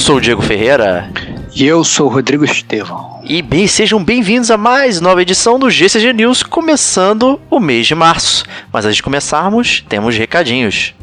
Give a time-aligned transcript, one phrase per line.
[0.00, 1.10] Eu sou o Diego Ferreira.
[1.54, 3.20] E eu sou o Rodrigo Estevão.
[3.22, 7.94] E bem, sejam bem-vindos a mais nova edição do GCG News, começando o mês de
[7.94, 8.46] março.
[8.72, 10.94] Mas antes de começarmos, temos recadinhos.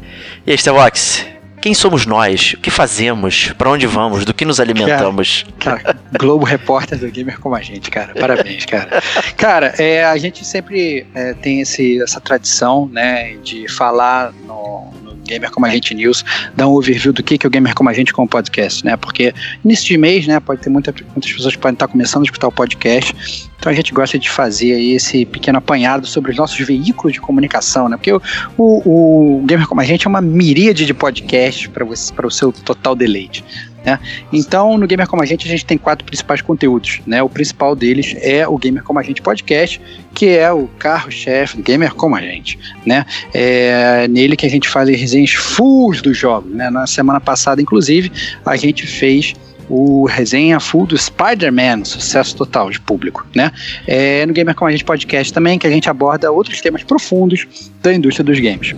[0.44, 1.24] E aí, Stevox,
[1.60, 2.54] quem somos nós?
[2.54, 3.52] O que fazemos?
[3.56, 4.24] Para onde vamos?
[4.24, 5.46] Do que nos alimentamos?
[5.60, 8.14] Cara, cara, Globo Repórter do Gamer como a gente, cara.
[8.14, 9.00] Parabéns, cara.
[9.36, 14.92] Cara, é, a gente sempre é, tem esse, essa tradição, né, de falar no,
[15.28, 16.24] Gamer Como a Gente News,
[16.56, 18.84] dar um overview do que, que é o Gamer Como a Gente com o podcast,
[18.84, 18.96] né?
[18.96, 19.34] Porque
[19.64, 22.52] de mês, né, pode ter muita, muitas pessoas que podem estar começando a escutar o
[22.52, 23.14] podcast,
[23.58, 27.20] então a gente gosta de fazer aí esse pequeno apanhado sobre os nossos veículos de
[27.20, 27.96] comunicação, né?
[27.96, 28.20] Porque o,
[28.56, 32.94] o, o Gamer Como a Gente é uma miríade de podcasts para o seu total
[32.94, 33.44] deleite.
[33.88, 33.98] Né?
[34.30, 37.00] Então, no Gamer Como a Gente, a gente tem quatro principais conteúdos.
[37.06, 37.22] Né?
[37.22, 39.80] O principal deles é o Gamer Como a Gente Podcast,
[40.14, 42.58] que é o carro-chefe do Gamer Como a Gente.
[42.84, 43.06] Né?
[43.32, 46.52] É nele que a gente faz resenhas full dos jogos.
[46.52, 46.68] Né?
[46.68, 48.12] Na semana passada, inclusive,
[48.44, 49.34] a gente fez
[49.70, 53.52] o resenha full do Spider-Man, sucesso total de público, né?
[53.86, 57.46] É no Gamer Como a Gente Podcast também, que a gente aborda outros temas profundos
[57.82, 58.74] da indústria dos games.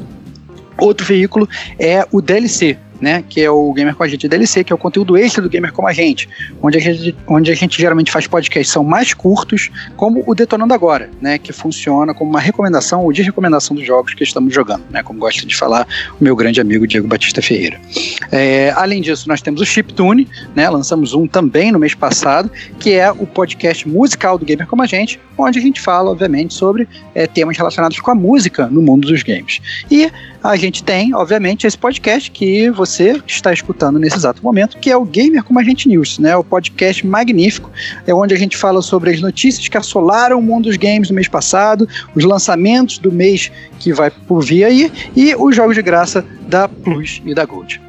[0.77, 1.49] Outro veículo
[1.79, 4.79] é o DLC, né, que é o Gamer com a gente DLC, que é o
[4.79, 6.29] conteúdo extra do Gamer como a gente,
[6.63, 10.75] onde a gente, onde a gente geralmente faz podcasts são mais curtos, como o Detonando
[10.75, 14.85] Agora, né, que funciona como uma recomendação ou de recomendação dos jogos que estamos jogando,
[14.91, 15.87] né, como gosta de falar
[16.21, 17.81] o meu grande amigo Diego Batista Ferreira.
[18.31, 22.93] É, além disso, nós temos o Chiptune, né, lançamos um também no mês passado, que
[22.93, 26.89] é o podcast musical do Gamer como a gente, onde a gente fala, obviamente, sobre
[27.15, 29.61] é, temas relacionados com a música no mundo dos games.
[29.91, 30.11] E
[30.43, 34.97] a gente tem, obviamente, esse podcast que você está escutando nesse exato momento, que é
[34.97, 36.37] o Gamer como a gente News, né?
[36.37, 37.71] O podcast magnífico,
[38.07, 41.15] é onde a gente fala sobre as notícias que assolaram o mundo dos games no
[41.15, 45.83] mês passado, os lançamentos do mês que vai por vir aí e os jogos de
[45.83, 47.81] graça da Plus e da Gold.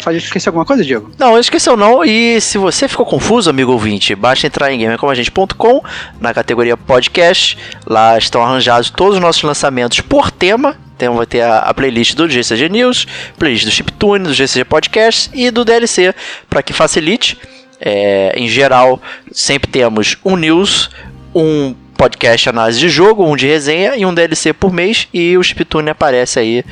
[0.00, 1.10] Faz esquecer alguma coisa, Diego?
[1.18, 2.02] Não, esqueceu não.
[2.04, 5.82] E se você ficou confuso, amigo ouvinte, basta entrar em gamercomagente.com
[6.18, 7.58] na categoria podcast.
[7.86, 12.14] Lá estão arranjados todos os nossos lançamentos por tema então vai ter a, a, playlist
[12.14, 13.06] do GCG News,
[13.38, 16.14] playlist do Chiptune, do GCG Podcast e do DLC,
[16.48, 17.38] para que facilite.
[17.80, 19.00] É, em geral,
[19.32, 20.90] sempre temos um news,
[21.34, 25.08] um podcast análise de jogo, um de resenha e um DLC por mês.
[25.14, 26.62] E o Chiptune aparece aí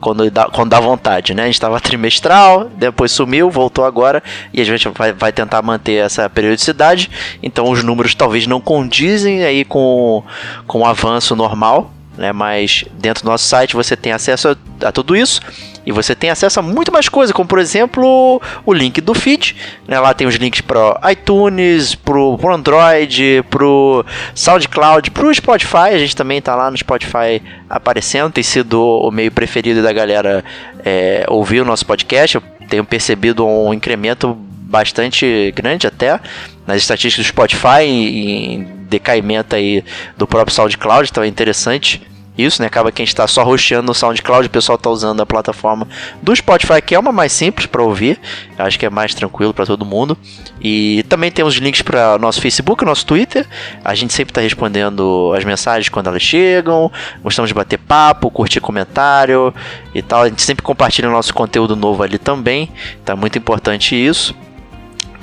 [0.00, 1.44] quando dá, quando dá vontade, né?
[1.44, 4.20] A gente estava trimestral, depois sumiu, voltou agora
[4.52, 7.08] e a gente vai, vai tentar manter essa periodicidade.
[7.40, 10.24] Então os números talvez não condizem aí com,
[10.66, 12.32] com o avanço normal, né?
[12.32, 15.40] Mas dentro do nosso site você tem acesso a, a tudo isso
[15.86, 19.54] e você tem acesso a muito mais coisa, como por exemplo o link do feed,
[19.86, 20.00] né?
[20.00, 24.04] Lá tem os links para iTunes, pro, pro Android, pro
[24.34, 25.92] SoundCloud, pro Spotify.
[25.92, 27.40] A gente também tá lá no Spotify
[27.70, 30.44] aparecendo, tem sido o meio preferido da galera
[30.84, 32.34] é, ouvir o nosso podcast.
[32.34, 34.36] Eu tenho percebido um incremento
[34.66, 36.20] bastante grande até
[36.66, 39.84] nas estatísticas do Spotify em decaimento aí
[40.16, 42.02] do próprio SoundCloud, então é interessante
[42.36, 42.66] isso, né?
[42.66, 45.88] Acaba que a gente tá só roxeando no SoundCloud, o pessoal tá usando a plataforma
[46.20, 48.20] do Spotify, que é uma mais simples para ouvir.
[48.58, 50.18] Acho que é mais tranquilo para todo mundo.
[50.60, 53.46] E também temos links para nosso Facebook, nosso Twitter.
[53.82, 56.92] A gente sempre tá respondendo as mensagens quando elas chegam.
[57.22, 59.54] Gostamos de bater papo, curtir comentário
[59.94, 60.22] e tal.
[60.22, 62.70] A gente sempre compartilha o nosso conteúdo novo ali também.
[63.04, 64.34] Tá muito importante isso.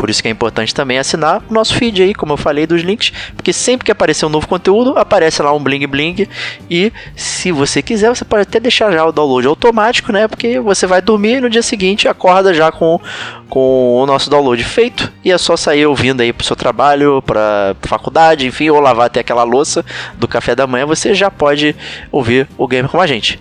[0.04, 2.82] Por isso que é importante também assinar o nosso feed aí, como eu falei dos
[2.82, 6.28] links, porque sempre que aparecer um novo conteúdo, aparece lá um bling bling
[6.70, 10.28] e se você quiser, você pode até deixar já o download automático, né?
[10.28, 13.00] Porque você vai dormir e no dia seguinte acorda já com,
[13.48, 17.74] com o nosso download feito e é só sair ouvindo aí pro seu trabalho, pra
[17.84, 19.86] faculdade, enfim, ou lavar até aquela louça
[20.16, 21.74] do café da manhã, você já pode
[22.12, 23.40] ouvir o game com a gente.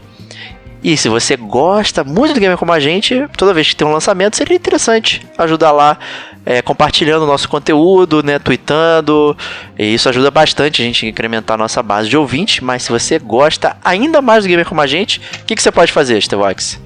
[0.85, 3.93] E se você gosta muito do Gamer Como a Gente, toda vez que tem um
[3.93, 5.97] lançamento, seria interessante ajudar lá
[6.45, 9.37] é, compartilhando o nosso conteúdo, né, tweetando.
[9.79, 12.61] E isso ajuda bastante a gente a incrementar a nossa base de ouvintes.
[12.61, 15.73] Mas se você gosta ainda mais do Gamer Como a Gente, o que, que você
[15.73, 16.81] pode fazer, Stevox?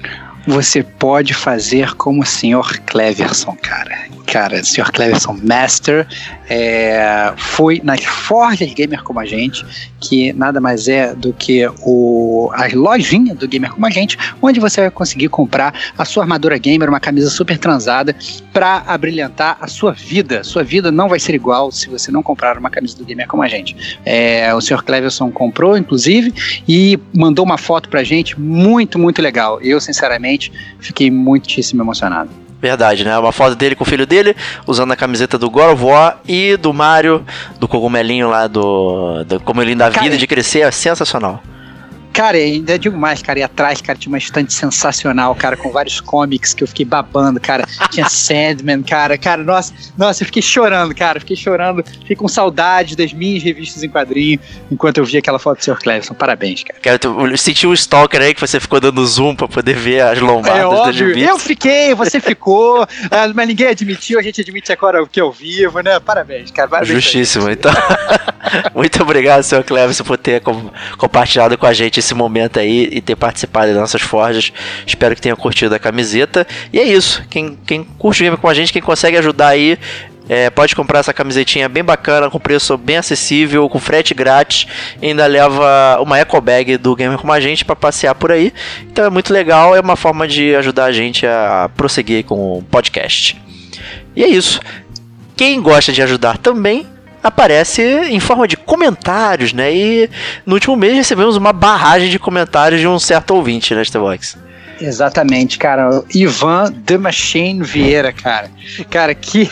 [0.46, 2.80] Você pode fazer como o Sr.
[2.86, 4.06] Cleverson, cara.
[4.26, 4.90] Cara, o Sr.
[4.92, 6.06] Cleverson Master
[6.50, 9.64] é, foi nas forjas gamer como a gente,
[10.00, 14.58] que nada mais é do que o, a lojinha do gamer como a gente, onde
[14.58, 18.14] você vai conseguir comprar a sua armadura gamer, uma camisa super transada,
[18.52, 20.42] para abrilhantar a sua vida.
[20.42, 23.44] Sua vida não vai ser igual se você não comprar uma camisa do gamer como
[23.44, 23.76] a gente.
[24.04, 24.82] É, o Sr.
[24.82, 26.34] Cleverson comprou, inclusive,
[26.68, 29.60] e mandou uma foto pra gente muito, muito legal.
[29.60, 32.45] Eu, sinceramente, fiquei muitíssimo emocionado.
[32.66, 33.16] Verdade, né?
[33.16, 34.34] Uma foto dele com o filho dele,
[34.66, 37.24] usando a camiseta do God of War e do Mario,
[37.60, 41.40] do cogumelinho lá do, do cogumelinho da vida Cara, de crescer, é sensacional.
[42.16, 46.00] Cara, ainda digo mais, cara, e atrás, cara, tinha uma estante sensacional, cara, com vários
[46.00, 47.66] comics que eu fiquei babando, cara.
[47.90, 52.96] Tinha Sandman, cara, cara, nossa, nossa, eu fiquei chorando, cara, fiquei chorando, fiquei com saudade
[52.96, 54.40] das minhas revistas em quadrinho
[54.70, 55.76] enquanto eu vi aquela foto do Sr.
[55.76, 56.14] Cleverson.
[56.14, 56.80] Parabéns, cara.
[56.80, 60.18] Cara, tu sentiu um stalker aí que você ficou dando zoom pra poder ver as
[60.18, 62.80] lombadas É óbvio, eu fiquei, você ficou,
[63.10, 66.00] ah, mas ninguém admitiu, a gente admite agora o que eu vivo, né?
[66.00, 66.94] Parabéns, cara, parabéns.
[66.94, 67.70] Justíssimo, então.
[68.74, 73.00] Muito obrigado, senhor Cleverson, por ter com- compartilhado com a gente esse momento aí e
[73.00, 74.52] ter participado das nossas forjas.
[74.86, 76.46] Espero que tenha curtido a camiseta.
[76.72, 77.22] E é isso.
[77.28, 79.78] Quem, quem curte o game com a gente, quem consegue ajudar aí.
[80.28, 84.66] é, pode comprar essa camisetinha bem bacana, com preço bem acessível, com frete grátis.
[85.00, 88.52] Ainda leva uma eco bag do Gamer com a gente para passear por aí.
[88.90, 92.62] Então é muito legal, é uma forma de ajudar a gente a prosseguir com o
[92.62, 93.40] podcast.
[94.14, 94.60] E é isso.
[95.36, 96.86] Quem gosta de ajudar também
[97.26, 99.74] aparece em forma de comentários, né?
[99.74, 100.10] E
[100.44, 104.36] no último mês recebemos uma barragem de comentários de um certo ouvinte, né, Stevox?
[104.80, 106.02] Exatamente, cara.
[106.14, 108.50] Ivan The Machine Vieira, cara.
[108.90, 109.46] Cara, que,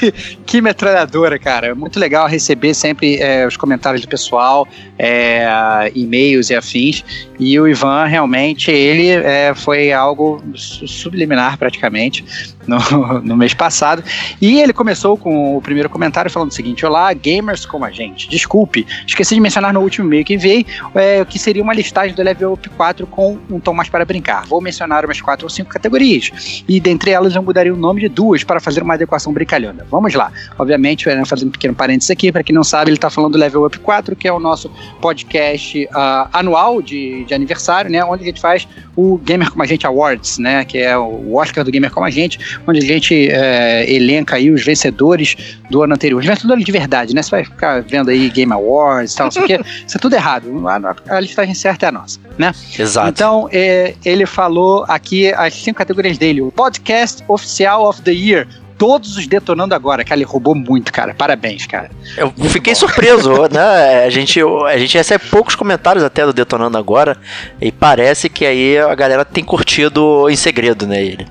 [0.44, 1.74] que metralhadora, cara.
[1.74, 4.68] Muito legal receber sempre é, os comentários do pessoal,
[4.98, 7.04] é, e-mails e afins.
[7.38, 12.24] E o Ivan, realmente, ele é, foi algo su- subliminar, praticamente,
[12.66, 12.78] no,
[13.22, 14.04] no mês passado.
[14.40, 18.28] E ele começou com o primeiro comentário falando o seguinte: Olá, gamers como a gente.
[18.28, 22.22] Desculpe, esqueci de mencionar no último e-mail que enviei é, que seria uma listagem do
[22.22, 24.44] Level Up 4 com um tom mais para brincar.
[24.46, 26.64] Vou mencionar umas quatro ou cinco categorias.
[26.68, 29.86] E dentre elas eu mudaria o nome de duas para fazer uma adequação brincalhona.
[29.90, 30.32] Vamos lá.
[30.58, 33.38] Obviamente, eu fazendo um pequeno parênteses aqui, para quem não sabe, ele está falando do
[33.38, 34.70] Level Up 4, que é o nosso
[35.00, 38.04] podcast ah, anual de, de aniversário, né?
[38.04, 38.66] Onde a gente faz
[38.96, 40.64] o Gamer Como a Gente Awards, né?
[40.64, 44.50] Que é o Oscar do Gamer Como a Gente, onde a gente é, elenca aí
[44.50, 45.36] os vencedores
[45.70, 46.20] do ano anterior.
[46.20, 47.22] Os vencedores de verdade, né?
[47.22, 49.60] Você vai ficar vendo aí Game Awards e tal, não sei o quê.
[49.86, 50.48] Isso é tudo errado.
[50.68, 52.52] A, a listagem certa é a nossa, né?
[52.78, 53.08] Exato.
[53.08, 55.03] Então, é, ele falou aqui
[55.36, 56.40] as cinco categorias dele.
[56.40, 58.46] O Podcast Oficial of the Year.
[58.76, 60.04] Todos os detonando agora.
[60.04, 61.14] Cara, ele roubou muito, cara.
[61.14, 61.90] Parabéns, cara.
[62.16, 64.04] Eu fiquei surpreso, né?
[64.04, 67.16] A gente, a gente recebe poucos comentários até do Detonando Agora.
[67.60, 71.02] E parece que aí a galera tem curtido em segredo, né?
[71.02, 71.26] Ele.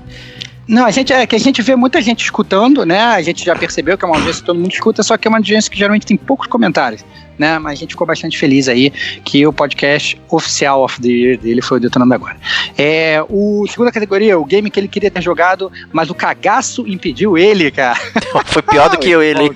[0.66, 3.00] Não, a gente é que a gente vê muita gente escutando, né?
[3.00, 5.30] A gente já percebeu que é uma audiência que todo mundo escuta, só que é
[5.30, 7.04] uma audiência que geralmente tem poucos comentários,
[7.38, 7.58] né?
[7.58, 8.90] Mas a gente ficou bastante feliz aí
[9.24, 12.36] que o podcast oficial of the year dele foi o Detonando Agora.
[12.78, 17.36] É, o segunda categoria, o game que ele queria ter jogado, mas o cagaço impediu
[17.36, 17.98] ele, cara.
[18.46, 19.50] Foi pior do que eu, ele.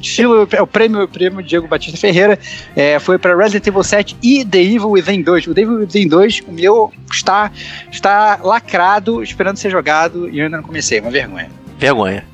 [0.00, 2.38] Estilo, é, o prêmio, o prêmio Diego Batista Ferreira
[2.76, 5.48] é, foi para Resident Evil 7 e The Evil Within 2.
[5.48, 7.50] O The Evil Within 2, o meu, está,
[7.90, 11.50] está lacrado, esperando ser jogado e eu ainda não comecei, uma vergonha.
[11.78, 12.24] Vergonha.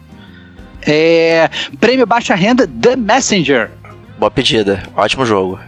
[0.87, 3.71] É, prêmio Baixa Renda The Messenger.
[4.19, 4.83] Boa pedida.
[4.97, 5.59] Ótimo jogo.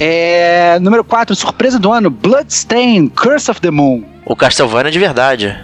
[0.00, 4.04] É, número 4, surpresa do ano, Bloodstain, Curse of the Moon.
[4.24, 5.56] O Castlevania de verdade.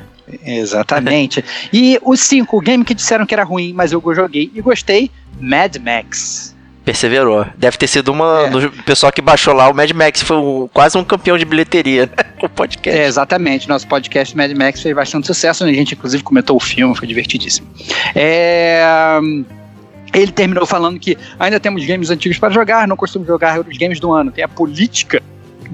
[0.44, 1.44] Exatamente.
[1.72, 5.10] e o 5, o game que disseram que era ruim, mas eu joguei e gostei,
[5.40, 6.54] Mad Max.
[6.84, 7.46] Perseverou.
[7.56, 8.50] Deve ter sido uma É.
[8.50, 9.70] do pessoal que baixou lá.
[9.70, 12.24] O Mad Max foi um- quase um campeão de bilheteria, né?
[12.44, 13.00] O podcast.
[13.00, 13.66] É, exatamente.
[13.66, 15.64] Nosso podcast Mad Max fez bastante sucesso.
[15.64, 15.70] né?
[15.70, 17.66] A gente, inclusive, comentou o filme, foi divertidíssimo.
[18.14, 18.82] É,
[20.12, 23.98] Ele terminou falando que ainda temos games antigos para jogar, não costumo jogar os games
[23.98, 24.30] do ano.
[24.30, 25.20] Tem a política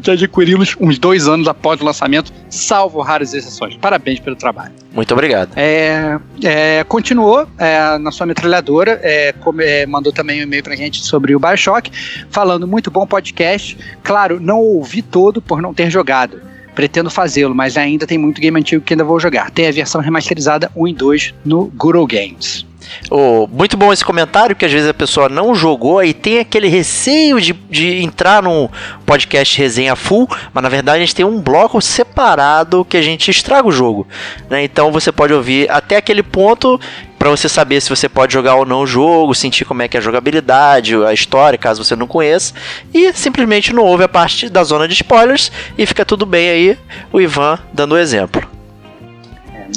[0.00, 3.76] de adquiri-los uns dois anos após o lançamento, salvo raras exceções.
[3.76, 4.73] Parabéns pelo trabalho.
[4.92, 5.50] Muito obrigado.
[5.57, 10.75] É, é, continuou é, na sua metralhadora, é, come- é, mandou também um e-mail pra
[10.75, 11.90] gente sobre o Bioshock,
[12.30, 13.76] falando muito bom podcast.
[14.02, 16.40] Claro, não ouvi todo por não ter jogado.
[16.75, 19.50] Pretendo fazê-lo, mas ainda tem muito game antigo que ainda vou jogar.
[19.50, 22.64] Tem a versão remasterizada 1 e 2 no Google Games.
[23.10, 26.68] Ô, muito bom esse comentário, que às vezes a pessoa não jogou e tem aquele
[26.68, 28.68] receio de, de entrar num
[29.04, 33.30] podcast resenha full, mas na verdade a gente tem um bloco separado que a gente
[33.30, 34.06] estraga o jogo.
[34.49, 34.62] né?
[34.62, 36.80] Então você pode ouvir até aquele ponto
[37.18, 39.96] para você saber se você pode jogar ou não o jogo, sentir como é que
[39.96, 42.54] é a jogabilidade, a história, caso você não conheça,
[42.94, 46.78] e simplesmente não ouve a parte da zona de spoilers e fica tudo bem aí,
[47.12, 48.60] o Ivan dando o exemplo.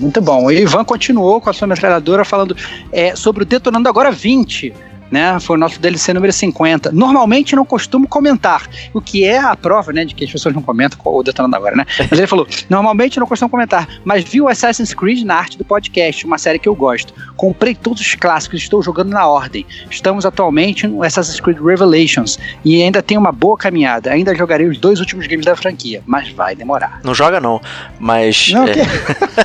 [0.01, 0.45] Muito bom.
[0.45, 2.55] O Ivan continuou com a sua metralhadora falando
[2.91, 4.73] é, sobre o Detonando Agora 20.
[5.13, 6.91] Né, foi o nosso DLC número 50.
[6.91, 10.61] Normalmente não costumo comentar, o que é a prova né, de que as pessoas não
[10.63, 11.85] comentam o Detonando Agora, né?
[11.99, 15.63] Mas ele falou: normalmente não costumo comentar, mas vi o Assassin's Creed na arte do
[15.63, 17.13] podcast, uma série que eu gosto.
[17.37, 19.67] Comprei todos os clássicos, estou jogando na ordem.
[19.87, 24.09] Estamos atualmente no Assassin's Creed Revelations e ainda tem uma boa caminhada.
[24.09, 27.01] Ainda jogarei os dois últimos games da franquia, mas vai demorar.
[27.03, 27.61] Não joga não,
[27.99, 28.81] mas Não, é, que-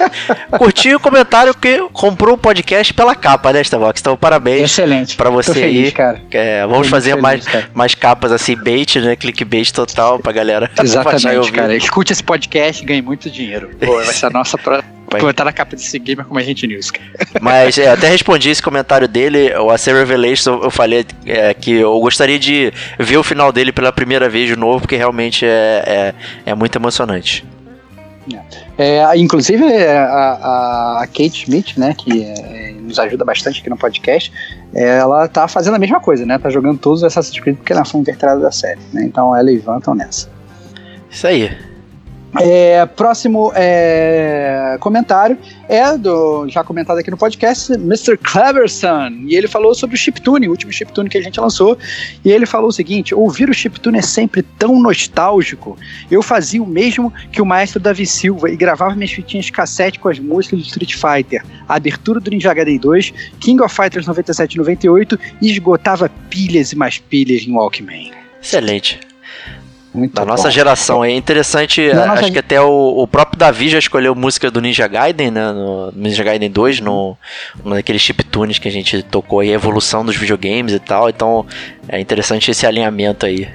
[0.57, 4.01] curti o comentário que comprou o podcast pela capa, né, Starbucks?
[4.01, 5.15] Então, parabéns Excelente.
[5.15, 5.93] pra você feliz, aí.
[5.93, 6.23] cara.
[6.31, 7.71] É, vamos fazer muito mais, feliz, cara.
[7.75, 9.17] mais capas assim, bait, né?
[9.17, 10.71] Clickbait total pra galera.
[10.83, 11.75] Exatamente, cara.
[11.77, 13.71] Escute esse podcast e ganhe muito dinheiro.
[13.81, 14.83] Pô, vai ser a nossa pro...
[15.11, 15.23] Vai.
[15.23, 17.09] Pô, tá na capa desse gamer como a gente news, cara.
[17.41, 21.99] Mas é, até respondi esse comentário dele, o AC Revelation, eu falei é, que eu
[21.99, 26.51] gostaria de ver o final dele pela primeira vez de novo, porque realmente é, é,
[26.51, 27.43] é muito emocionante.
[28.77, 33.77] É, inclusive, é, a, a- Kate Schmidt, né, que é, nos ajuda bastante aqui no
[33.77, 34.33] podcast,
[34.75, 36.39] é, ela tá fazendo a mesma coisa, né?
[36.39, 39.03] Tá jogando todos os Assassin's Creed porque ela foi inverterada da série, né?
[39.05, 40.29] Então ela e Ivan estão nessa.
[41.11, 41.51] Isso aí.
[42.41, 45.37] É, próximo é, comentário
[45.69, 48.17] é do já comentado aqui no podcast, Mr.
[48.17, 49.11] Cleverson.
[49.27, 51.77] E ele falou sobre o chiptune, o último chiptune que a gente lançou.
[52.25, 55.77] E ele falou o seguinte: ouvir o chiptune é sempre tão nostálgico.
[56.11, 60.09] Eu fazia o mesmo que o maestro Davi Silva e gravava minhas fitinhas cassete com
[60.09, 64.55] as músicas do Street Fighter, a abertura do Ninja Gaiden 2, King of Fighters 97
[64.55, 68.13] e 98 e esgotava pilhas e mais pilhas em Walkman.
[68.41, 69.01] Excelente.
[69.95, 70.29] Muito Da bom.
[70.29, 71.03] nossa geração.
[71.05, 74.51] É interessante, Da a- nossa acho que até o, o próprio Davi já escolheu música
[74.51, 75.51] do Ninja Gaiden, né?
[75.53, 77.17] No Ninja Gaiden 2, no,
[77.65, 81.09] no daqueles chiptunes que a gente tocou aí, a evolução dos videogames e tal.
[81.09, 81.47] Então
[81.89, 83.49] é interessante esse alinhamento aí.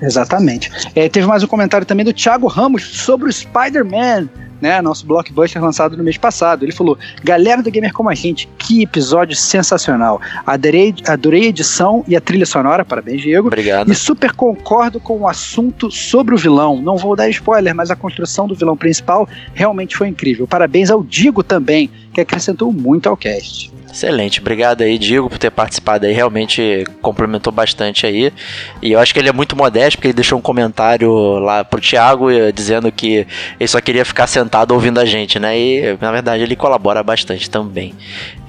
[0.00, 0.70] Exatamente.
[0.94, 4.28] É, teve mais um comentário também do Thiago Ramos sobre o Spider-Man,
[4.62, 4.80] né?
[4.80, 6.64] Nosso blockbuster lançado no mês passado.
[6.64, 10.20] Ele falou: Galera do Gamer Como a Gente, que episódio sensacional.
[10.46, 13.48] Adorei, adorei a edição e a trilha sonora, parabéns, Diego.
[13.48, 13.90] Obrigado.
[13.90, 16.80] E super concordo com o assunto sobre o vilão.
[16.80, 20.46] Não vou dar spoiler, mas a construção do vilão principal realmente foi incrível.
[20.46, 23.72] Parabéns ao Digo também, que acrescentou muito ao cast.
[23.92, 28.32] Excelente, obrigado aí, Diego, por ter participado aí, realmente complementou bastante aí.
[28.80, 31.78] E eu acho que ele é muito modesto, porque ele deixou um comentário lá pro
[31.78, 33.26] Thiago eh, dizendo que
[33.60, 35.58] ele só queria ficar sentado ouvindo a gente, né?
[35.58, 37.94] E na verdade ele colabora bastante também.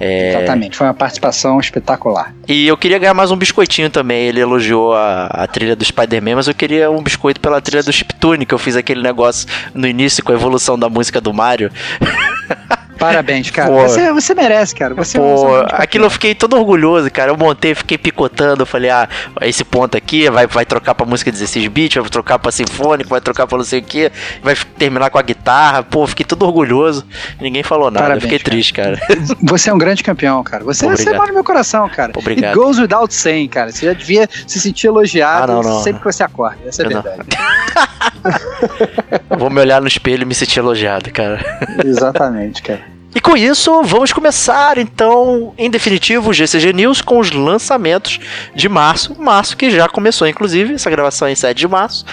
[0.00, 2.34] É, Exatamente, foi uma participação espetacular.
[2.48, 4.26] E eu queria ganhar mais um biscoitinho também.
[4.26, 7.92] Ele elogiou a, a trilha do Spider-Man, mas eu queria um biscoito pela trilha do
[7.92, 11.70] Chiptune, que eu fiz aquele negócio no início com a evolução da música do Mario.
[12.98, 13.70] Parabéns, cara.
[13.70, 13.82] Pô.
[13.82, 14.94] Você, você merece, cara.
[14.94, 17.30] Você, é Pô, aquilo eu fiquei todo orgulhoso, cara.
[17.30, 18.62] Eu montei, fiquei picotando.
[18.62, 19.08] Eu falei, ah,
[19.42, 23.20] esse ponto aqui vai, vai trocar pra música 16 bits, vai trocar pra sinfônico, vai
[23.20, 24.10] trocar pra não sei o que,
[24.42, 25.82] vai terminar com a guitarra.
[25.82, 27.04] Pô, fiquei todo orgulhoso.
[27.40, 28.04] Ninguém falou nada.
[28.06, 28.50] Parabéns, eu fiquei cara.
[28.50, 29.00] triste, cara.
[29.42, 30.64] Você é um grande campeão, cara.
[30.64, 31.04] Você, Obrigado.
[31.04, 32.12] você mora no meu coração, cara.
[32.16, 32.52] Obrigado.
[32.52, 33.70] It goes without saying, cara.
[33.72, 35.82] Você já devia se sentir elogiado Ah, não, não.
[35.82, 36.58] sempre que você acorda.
[36.66, 37.02] Essa é a não.
[37.02, 37.28] verdade.
[39.38, 41.40] Vou me olhar no espelho e me sentir elogiado, cara.
[41.84, 42.80] Exatamente, cara.
[43.14, 48.18] E com isso, vamos começar então, em definitivo, o GCG News com os lançamentos
[48.54, 49.14] de março.
[49.20, 52.04] Março que já começou, inclusive, essa gravação é em 7 de março.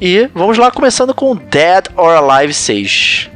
[0.00, 3.30] E vamos lá, começando com Dead or Alive 6.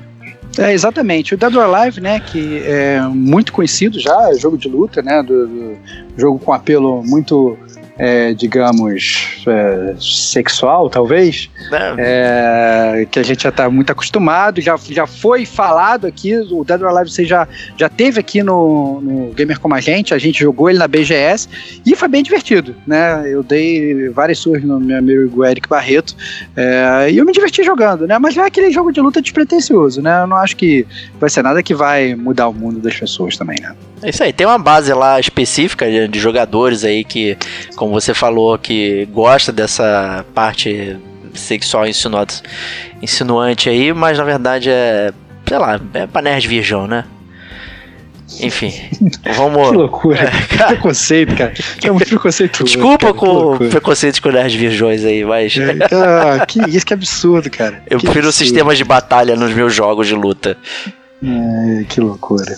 [0.59, 1.35] É, exatamente.
[1.35, 5.23] O Dead or Alive, né, que é muito conhecido já, é jogo de luta, né,
[5.23, 5.79] do, do-
[6.17, 7.57] jogo com apelo muito
[7.99, 11.51] é, digamos, é, sexual, talvez,
[11.99, 13.07] é.
[13.11, 16.89] que a gente já está muito acostumado, já, já foi falado aqui, o Dead or
[16.89, 20.71] Alive você já, já teve aqui no, no Gamer Como a Gente, a gente jogou
[20.71, 21.49] ele na BGS
[21.85, 23.25] e foi bem divertido, né?
[23.27, 26.15] Eu dei várias surras no meu amigo Eric Barreto
[26.57, 28.19] é, e eu me diverti jogando, né?
[28.19, 30.23] Mas é aquele jogo de luta despretensioso, né?
[30.23, 30.87] Eu não acho que
[31.19, 33.75] vai ser nada que vai mudar o mundo das pessoas também, né?
[34.03, 37.37] É isso aí, tem uma base lá específica de, de jogadores aí que,
[37.75, 40.97] como você falou, que gosta dessa parte
[41.35, 42.43] sexual insinuante,
[43.01, 45.13] insinuante aí, mas na verdade é,
[45.47, 47.05] sei lá, é pra nerd virgão, né?
[48.41, 48.73] Enfim,
[49.35, 49.71] vamos.
[49.71, 50.21] que loucura.
[50.21, 50.67] É, cara...
[50.69, 51.55] preconceito, cara.
[51.83, 52.63] É muito preconceito.
[52.63, 55.57] Desculpa cara, com preconceito com nerds virgões aí, mas.
[55.57, 57.83] É, ah, que isso que absurdo, cara.
[57.89, 58.33] Eu que prefiro absurdo.
[58.33, 60.57] sistemas de batalha nos meus jogos de luta.
[61.21, 62.57] É, que loucura.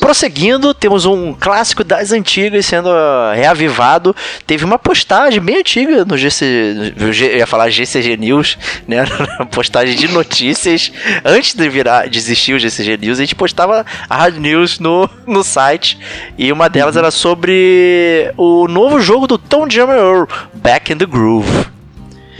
[0.00, 4.16] Prosseguindo, temos um clássico das antigas sendo uh, reavivado.
[4.46, 6.94] Teve uma postagem bem antiga no GC.
[6.98, 9.04] Eu ia falar GCG News, né?
[9.52, 10.90] postagem de notícias.
[11.22, 15.08] Antes de virar, de existir o GCG News, a gente postava a Hard News no,
[15.26, 15.98] no site.
[16.38, 17.00] E uma delas uhum.
[17.00, 21.66] era sobre o novo jogo do Tom Jammer, Back in the Groove.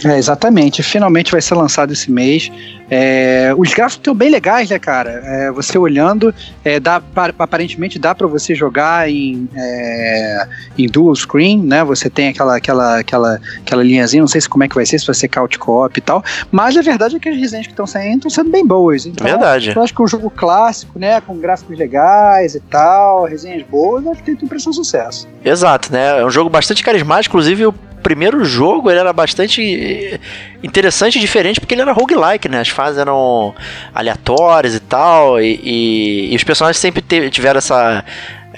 [0.05, 0.83] É, exatamente.
[0.83, 2.51] Finalmente vai ser lançado esse mês.
[2.91, 5.23] É, os gráficos estão bem legais, né, cara?
[5.25, 7.03] É, você olhando, é, dá,
[7.39, 11.85] aparentemente dá para você jogar em, é, em dual screen, né?
[11.85, 14.99] Você tem aquela, aquela, aquela, aquela linhazinha, não sei se como é que vai ser,
[14.99, 16.25] se vai ser couch co-op e tal.
[16.51, 19.07] Mas a verdade é que as resenhas que estão saindo estão sendo bem boas.
[19.07, 19.73] Então, verdade.
[19.75, 21.21] Eu acho que é um jogo clássico, né?
[21.21, 25.29] Com gráficos legais e tal, resenhas boas, acho que tem tudo pra ser um sucesso.
[25.45, 26.21] Exato, né?
[26.21, 30.19] É um jogo bastante carismático, inclusive o primeiro jogo ele era bastante
[30.63, 32.61] interessante e diferente porque ele era roguelike, né?
[32.61, 33.53] As fases eram
[33.93, 38.05] aleatórias e tal, e, e, e os personagens sempre tiveram essa.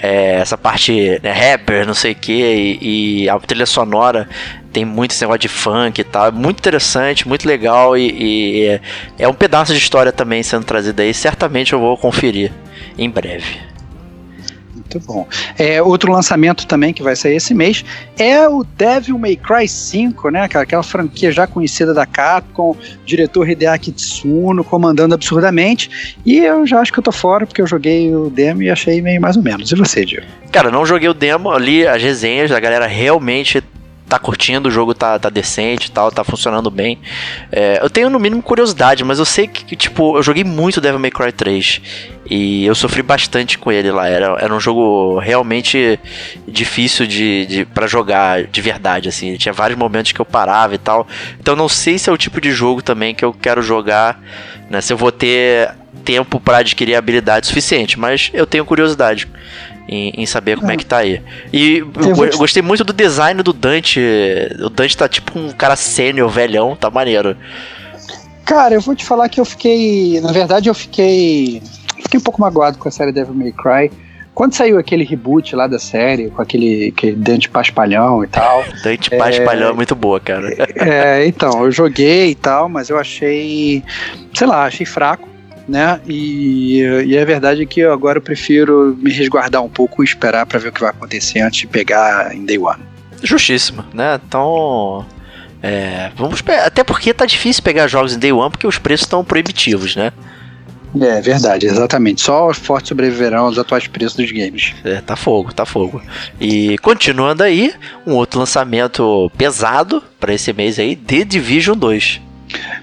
[0.03, 4.27] É, essa parte né, rapper, não sei o que, e, a trilha sonora
[4.73, 6.27] tem muito esse negócio de funk e tal.
[6.27, 8.81] É muito interessante, muito legal e, e é,
[9.19, 11.13] é um pedaço de história também sendo trazido aí.
[11.13, 12.51] Certamente eu vou conferir
[12.97, 13.70] em breve.
[14.91, 15.27] Muito bom.
[15.57, 17.85] É, outro lançamento também que vai sair esse mês
[18.19, 20.63] é o Devil May Cry 5, né, cara?
[20.63, 26.17] Aquela franquia já conhecida da Capcom, diretor Hideaki Tsuno comandando absurdamente.
[26.25, 29.01] E eu já acho que eu tô fora, porque eu joguei o demo e achei
[29.01, 29.71] meio mais ou menos.
[29.71, 30.25] E você, Diego?
[30.51, 33.63] Cara, não joguei o demo, ali as resenhas, a galera realmente
[34.11, 36.99] tá curtindo, o jogo tá, tá decente e tal, tá funcionando bem.
[37.49, 40.99] É, eu tenho no mínimo curiosidade, mas eu sei que, tipo, eu joguei muito Devil
[40.99, 41.81] May Cry 3
[42.29, 44.09] e eu sofri bastante com ele lá.
[44.09, 45.97] Era, era um jogo realmente
[46.45, 49.37] difícil de, de para jogar de verdade, assim.
[49.37, 51.07] Tinha vários momentos que eu parava e tal.
[51.39, 54.21] Então não sei se é o tipo de jogo também que eu quero jogar,
[54.69, 54.81] né?
[54.81, 55.71] Se eu vou ter
[56.03, 59.27] tempo para adquirir habilidade suficiente, mas eu tenho curiosidade
[59.91, 60.75] em, em saber como é.
[60.75, 60.77] é.
[60.77, 61.21] que tá aí.
[61.51, 63.99] E eu, eu gostei muito do design do Dante.
[64.63, 67.35] O Dante tá tipo um cara sênior, velhão, tá maneiro.
[68.45, 70.21] Cara, eu vou te falar que eu fiquei.
[70.21, 71.61] Na verdade, eu fiquei.
[72.01, 73.91] Fiquei um pouco magoado com a série Devil May Cry.
[74.33, 78.63] Quando saiu aquele reboot lá da série, com aquele, aquele Dante Paspalhão e tal.
[78.81, 80.47] Dante é, Paspalhão é muito boa, cara.
[80.75, 83.83] É, então, eu joguei e tal, mas eu achei.
[84.33, 85.30] Sei lá, achei fraco
[85.67, 85.99] né?
[86.07, 90.05] E, e a verdade é que eu agora eu prefiro me resguardar um pouco e
[90.05, 92.81] esperar para ver o que vai acontecer antes de pegar em Day One.
[93.23, 94.19] Justíssimo, né?
[94.25, 95.05] Então.
[95.63, 99.23] É, vamos até porque tá difícil pegar jogos em Day One porque os preços estão
[99.23, 100.11] proibitivos, né?
[100.99, 102.21] É verdade, exatamente.
[102.21, 104.73] Só os fortes sobreviverão aos atuais preços dos games.
[104.83, 106.01] É, tá fogo, tá fogo.
[106.39, 107.73] E continuando aí,
[108.05, 112.21] um outro lançamento pesado para esse mês aí, The Division 2.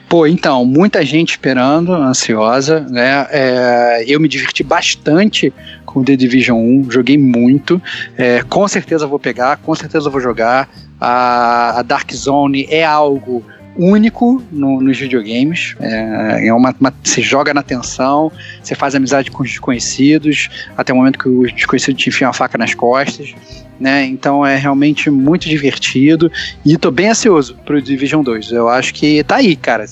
[0.09, 3.27] Pô, então, muita gente esperando, ansiosa, né?
[3.31, 5.53] É, eu me diverti bastante
[5.85, 7.81] com The Division 1, joguei muito.
[8.17, 10.69] É, com certeza vou pegar, com certeza vou jogar.
[11.01, 13.45] A, a Dark Zone é algo
[13.79, 15.77] único no, nos videogames.
[15.81, 18.31] É, é uma, uma, você joga na tensão,
[18.63, 22.33] você faz amizade com os desconhecidos, até o momento que os desconhecidos te enfiam a
[22.33, 23.35] faca nas costas
[23.79, 24.05] né?
[24.07, 26.31] Então é realmente muito divertido
[26.65, 28.53] e tô bem ansioso pro Division 2.
[28.53, 29.85] Eu acho que tá aí, cara.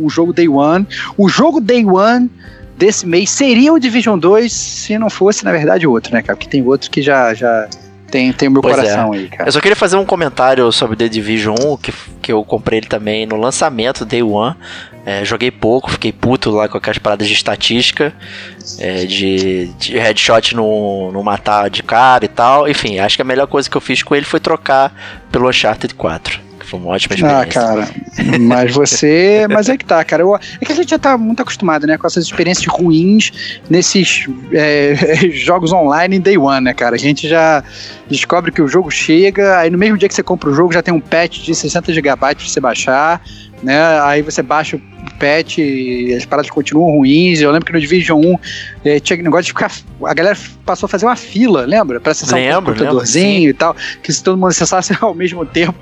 [0.00, 2.30] O jogo Day One, o jogo Day One
[2.76, 6.36] desse mês seria o Division 2 se não fosse, na verdade, outro, né, cara?
[6.36, 7.68] Porque tem outro que já já
[8.14, 9.18] tem, tem o meu pois coração é.
[9.18, 9.48] aí, cara.
[9.48, 12.86] Eu só queria fazer um comentário sobre The Division 1, que, que eu comprei ele
[12.86, 14.54] também no lançamento, Day One.
[15.04, 18.14] É, joguei pouco, fiquei puto lá com aquelas paradas de estatística,
[18.78, 22.68] é, de, de, headshot no, no matar de cara e tal.
[22.68, 24.94] Enfim, acho que a melhor coisa que eu fiz com ele foi trocar
[25.32, 26.43] pelo Uncharted 4.
[26.74, 27.38] Foi uma ótima experiência.
[27.38, 27.88] Ah, cara,
[28.40, 29.46] mas você.
[29.48, 30.22] Mas é que tá, cara.
[30.22, 34.26] Eu, é que a gente já tá muito acostumado, né, com essas experiências ruins nesses
[34.52, 34.94] é,
[35.30, 36.96] jogos online em day one, né, cara?
[36.96, 37.62] A gente já
[38.08, 40.82] descobre que o jogo chega, aí no mesmo dia que você compra o jogo já
[40.82, 43.22] tem um patch de 60 GB pra você baixar
[43.64, 44.00] né?
[44.02, 44.80] Aí você baixa o
[45.18, 45.58] patch
[46.16, 47.40] as paradas continuam ruins.
[47.40, 48.38] Eu lembro que no Division 1
[48.84, 49.72] eh, tinha negócio de ficar.
[50.04, 52.00] A galera passou a fazer uma fila, lembra?
[52.00, 53.76] Pra acessar lembro, um computadorzinho lembro, e tal.
[54.02, 55.74] Que se todo mundo acessasse ao mesmo tempo,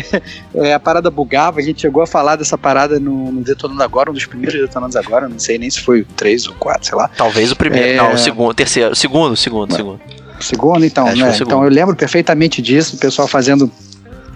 [0.54, 1.60] é, a parada bugava.
[1.60, 4.98] A gente chegou a falar dessa parada no, no Detonando Agora, um dos primeiros Detonando
[4.98, 5.28] Agora.
[5.28, 7.08] Não sei nem se foi o 3 ou 4, sei lá.
[7.16, 7.88] Talvez o primeiro.
[7.88, 7.96] É...
[7.96, 8.94] Não, o segundo, terceiro.
[8.94, 10.00] Segundo, segundo, segundo.
[10.40, 11.32] Segundo, então, né?
[11.32, 11.42] Segundo.
[11.42, 13.70] Então eu lembro perfeitamente disso, o pessoal fazendo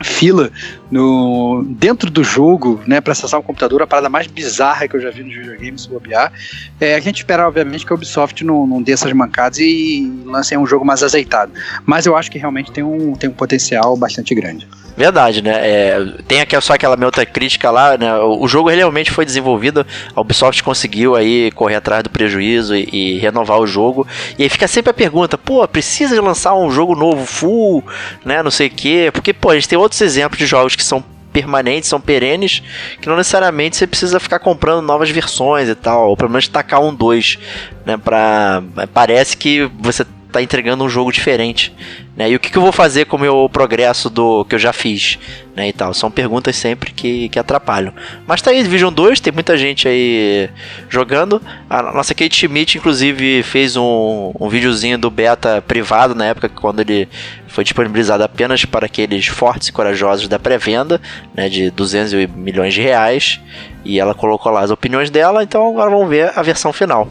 [0.02, 0.50] fila
[0.90, 5.00] no dentro do jogo, né, para acessar um computador, a parada mais bizarra que eu
[5.00, 6.32] já vi nos videogames bobear.
[6.80, 10.56] É, a gente espera, obviamente, que a Ubisoft não, não dê essas mancadas e lance
[10.56, 11.52] um jogo mais azeitado.
[11.86, 14.66] Mas eu acho que realmente tem um, tem um potencial bastante grande.
[14.96, 15.52] Verdade, né?
[15.54, 18.14] É, tem aqui só aquela minha outra crítica lá, né?
[18.16, 22.88] O, o, jogo realmente foi desenvolvido, a Ubisoft conseguiu aí correr atrás do prejuízo e,
[22.92, 24.06] e, renovar o jogo.
[24.38, 27.82] E aí fica sempre a pergunta, pô, precisa lançar um jogo novo, full,
[28.24, 28.42] né?
[28.42, 29.10] Não sei o quê.
[29.12, 32.62] Porque, pô, a gente tem outros exemplos de jogos que são permanentes, são perenes,
[33.00, 36.82] que não necessariamente você precisa ficar comprando novas versões e tal, ou pelo menos tacar
[36.82, 37.38] um dois,
[37.86, 38.62] né, pra...
[38.92, 41.74] parece que você tá entregando um jogo diferente,
[42.16, 42.30] né?
[42.30, 44.72] E o que, que eu vou fazer com o meu progresso do que eu já
[44.72, 45.18] fiz,
[45.54, 45.68] né?
[45.68, 45.92] E tal.
[45.92, 47.92] São perguntas sempre que, que atrapalham.
[48.26, 50.48] Mas tá aí, Division 2, tem muita gente aí
[50.88, 51.42] jogando.
[51.68, 56.80] A nossa Kate Schmidt, inclusive, fez um, um videozinho do beta privado na época quando
[56.80, 57.08] ele
[57.48, 61.00] foi disponibilizado apenas para aqueles fortes e corajosos da pré-venda,
[61.34, 61.48] né?
[61.48, 63.40] De 200 milhões de reais.
[63.84, 67.10] E ela colocou lá as opiniões dela, então agora vamos ver a versão final.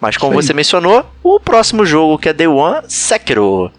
[0.00, 3.70] Mas como você mencionou, o próximo jogo que é Day One, Sekiro.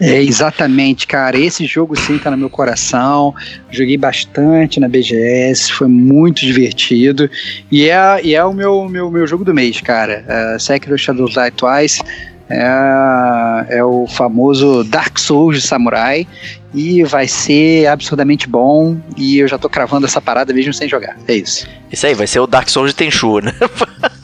[0.00, 1.38] É, exatamente, cara.
[1.38, 3.32] Esse jogo sim tá no meu coração.
[3.70, 7.30] Joguei bastante na BGS, foi muito divertido.
[7.70, 10.24] E é, e é o meu, meu, meu jogo do mês, cara.
[10.26, 12.02] Uh, Sekiro Shadows Die Twice.
[12.50, 16.26] É, é o famoso Dark Souls de Samurai
[16.74, 21.16] e vai ser absurdamente bom e eu já tô cravando essa parada mesmo sem jogar.
[21.26, 21.66] É isso.
[21.90, 23.54] Isso aí, vai ser o Dark Souls de Tenchu, né?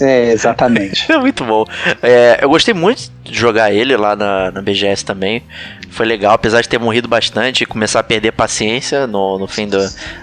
[0.00, 1.10] É, exatamente.
[1.18, 1.64] muito bom.
[2.02, 5.42] É, eu gostei muito de jogar ele lá na, na BGS também.
[5.90, 9.68] Foi legal, apesar de ter morrido bastante e começar a perder paciência no, no fim
[9.68, 9.78] do,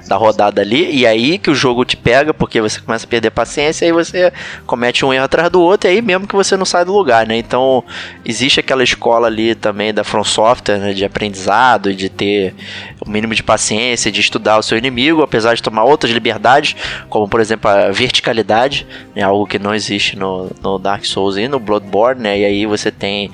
[0.07, 0.89] da rodada ali.
[0.95, 4.33] E aí que o jogo te pega, porque você começa a perder paciência e você
[4.65, 7.27] comete um erro atrás do outro, e aí mesmo que você não sai do lugar,
[7.27, 7.37] né?
[7.37, 7.83] Então,
[8.25, 12.55] existe aquela escola ali também da From Software, né, de aprendizado, de ter
[12.99, 16.75] o mínimo de paciência, de estudar o seu inimigo, apesar de tomar outras liberdades,
[17.09, 21.47] como por exemplo a verticalidade, né, algo que não existe no, no Dark Souls e
[21.47, 22.39] no Bloodborne, né?
[22.39, 23.31] E aí você tem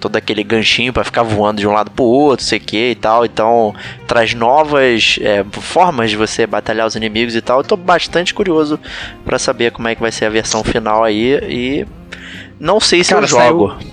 [0.00, 3.24] todo aquele ganchinho para ficar voando de um lado pro outro, sei que e tal.
[3.24, 3.72] Então
[4.06, 7.60] traz novas é, formas de você batalhar os inimigos e tal.
[7.60, 8.78] Eu tô bastante curioso
[9.24, 11.86] para saber como é que vai ser a versão final aí e
[12.58, 13.68] não sei se cara, eu jogo.
[13.68, 13.90] Saiu,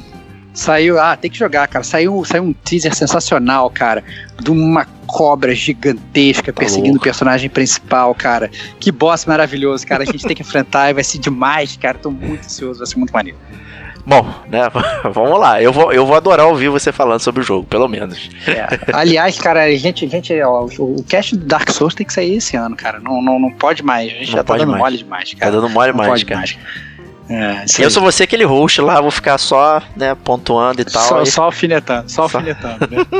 [0.54, 1.84] saiu, ah, tem que jogar, cara.
[1.84, 4.04] Saiu, saiu um teaser sensacional, cara,
[4.42, 7.02] de uma cobra gigantesca tá perseguindo louco.
[7.02, 8.50] o personagem principal, cara.
[8.80, 10.04] Que boss maravilhoso, cara.
[10.04, 11.98] A gente tem que enfrentar e vai ser demais, cara.
[11.98, 13.38] Tô muito ansioso, vai ser muito maneiro.
[14.06, 14.70] Bom, né?
[15.12, 15.62] Vamos lá.
[15.62, 18.30] Eu vou, eu vou adorar ouvir você falando sobre o jogo, pelo menos.
[18.48, 18.68] É.
[18.94, 22.56] Aliás, cara, a gente, gente ó, o cast do Dark Souls tem que sair esse
[22.56, 23.00] ano, cara.
[23.00, 24.12] Não, não, não pode mais.
[24.12, 24.82] A gente não já tá dando mais.
[24.82, 25.52] mole demais, cara.
[25.52, 26.40] Tá dando mole não mais, cara.
[26.40, 26.58] Mais.
[27.30, 31.04] É, eu sou você aquele host lá, vou ficar só, né, pontuando e tal.
[31.04, 31.28] Só, aí...
[31.28, 33.06] só alfinetando, só, só alfinetando, né?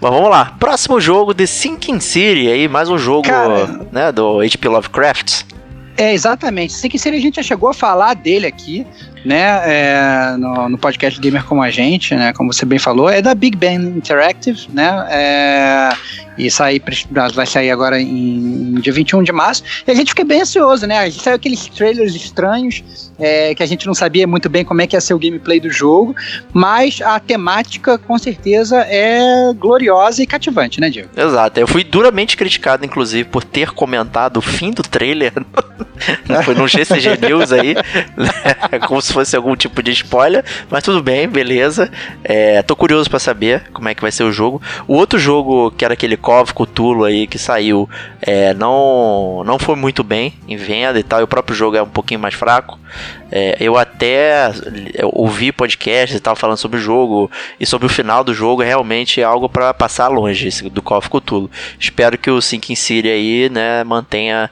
[0.00, 0.56] Mas vamos lá.
[0.58, 5.42] Próximo jogo, The Sinking City, aí mais um jogo, Cara, né, do HP Lovecraft.
[5.98, 6.72] É, exatamente.
[6.72, 8.86] Sinking City a gente já chegou a falar dele aqui,
[9.24, 13.20] né, é, no, no, podcast Gamer Como a Gente, né, como você bem falou, é
[13.20, 15.90] da Big Bang Interactive, né, é,
[16.38, 16.82] e sair,
[17.34, 20.86] vai sair agora em, em dia 21 de março, e a gente fica bem ansioso,
[20.86, 24.64] né, a gente saiu aqueles trailers estranhos, é, que a gente não sabia muito bem
[24.64, 26.16] como é que ia ser o gameplay do jogo,
[26.52, 31.10] mas a temática com certeza é gloriosa e cativante, né, Diego?
[31.14, 35.32] Exato, eu fui duramente criticado, inclusive, por ter comentado o fim do trailer,
[36.44, 37.74] foi no GCG News aí,
[38.16, 41.90] né, como se se fosse algum tipo de spoiler, mas tudo bem, beleza.
[42.22, 44.62] É, tô curioso para saber como é que vai ser o jogo.
[44.86, 47.88] O outro jogo, que era aquele Cove Cthulhu aí que saiu,
[48.22, 51.82] é, não, não foi muito bem em venda e tal, e o próprio jogo é
[51.82, 52.78] um pouquinho mais fraco.
[53.32, 54.50] É, eu até
[55.12, 58.66] ouvi podcasts e tal falando sobre o jogo e sobre o final do jogo, é
[58.66, 61.50] realmente algo para passar longe do Call of Cthulhu.
[61.78, 64.50] Espero que o Sinking City aí, né, mantenha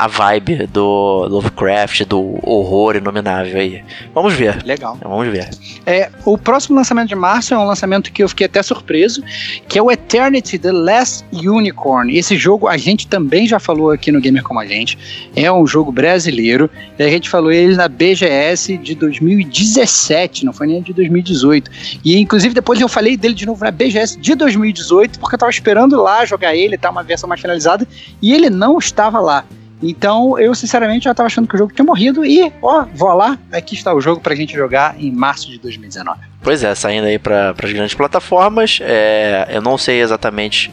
[0.00, 3.84] a vibe do Lovecraft, do horror inominável aí.
[4.14, 4.64] Vamos ver.
[4.64, 4.96] Legal.
[5.02, 5.50] Vamos ver.
[5.84, 9.22] É, o próximo lançamento de março é um lançamento que eu fiquei até surpreso,
[9.68, 12.16] que é o Eternity The Last Unicorn.
[12.16, 14.96] Esse jogo a gente também já falou aqui no Gamer Como a Gente.
[15.36, 16.70] É um jogo brasileiro.
[16.98, 21.70] E a gente falou ele na BGS de 2017, não foi nem de 2018.
[22.02, 25.50] E inclusive depois eu falei dele de novo na BGS de 2018, porque eu tava
[25.50, 26.88] esperando lá jogar ele, tá?
[26.88, 27.86] Uma versão mais finalizada,
[28.22, 29.44] e ele não estava lá.
[29.82, 33.38] Então, eu sinceramente já estava achando que o jogo tinha morrido e, ó, vou lá,
[33.52, 36.20] aqui está o jogo pra gente jogar em março de 2019.
[36.42, 38.78] Pois é, saindo aí para as grandes plataformas.
[38.82, 40.70] É, eu não sei exatamente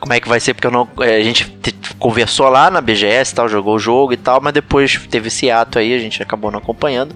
[0.00, 1.52] como é que vai ser, porque não, é, a gente
[1.98, 5.78] conversou lá na BGS tal, jogou o jogo e tal, mas depois teve esse ato
[5.78, 7.14] aí, a gente acabou não acompanhando.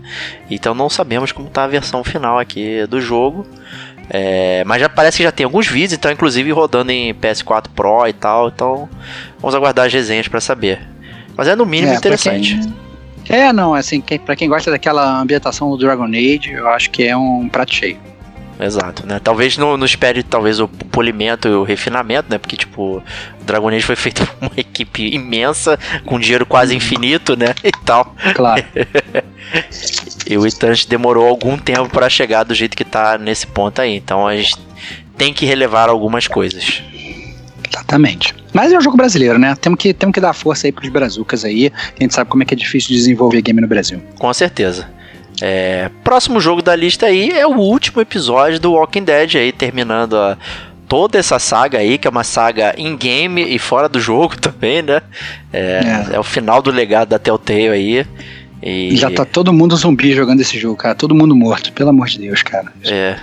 [0.50, 3.46] Então não sabemos como tá a versão final aqui do jogo.
[4.10, 8.06] É, mas já parece que já tem alguns vídeos, então inclusive rodando em PS4 Pro
[8.06, 8.48] e tal.
[8.48, 8.88] Então
[9.40, 10.93] vamos aguardar as resenhas para saber.
[11.36, 12.58] Mas é no mínimo é, interessante.
[13.24, 13.36] Quem...
[13.36, 17.04] É, não, assim, quem, pra quem gosta daquela ambientação do Dragon Age, eu acho que
[17.04, 17.98] é um prato cheio.
[18.60, 19.20] Exato, né?
[19.22, 22.38] Talvez não, não espere talvez o polimento e o refinamento, né?
[22.38, 23.02] Porque, tipo,
[23.40, 27.54] o Dragon Age foi feito por uma equipe imensa, com dinheiro quase infinito, né?
[27.64, 28.14] E tal.
[28.34, 28.64] Claro.
[30.26, 33.96] e o Eternity demorou algum tempo para chegar do jeito que tá nesse ponto aí.
[33.96, 34.56] Então a gente
[35.16, 36.82] tem que relevar algumas coisas.
[37.74, 38.34] Exatamente.
[38.52, 39.56] Mas é um jogo brasileiro, né?
[39.56, 41.72] Temos que, temos que dar força aí pros brazucas aí.
[41.98, 44.00] A gente sabe como é que é difícil desenvolver game no Brasil.
[44.18, 44.88] Com certeza.
[45.42, 50.16] É, próximo jogo da lista aí é o último episódio do Walking Dead aí, terminando
[50.16, 50.38] a,
[50.88, 55.02] toda essa saga aí, que é uma saga in-game e fora do jogo também, né?
[55.52, 56.14] É, é.
[56.14, 58.06] é, o final do legado da Telltale aí.
[58.66, 58.96] E...
[58.96, 60.94] Já tá todo mundo zumbi jogando esse jogo, cara.
[60.94, 62.72] Todo mundo morto, pelo amor de Deus, cara.
[62.82, 63.18] É.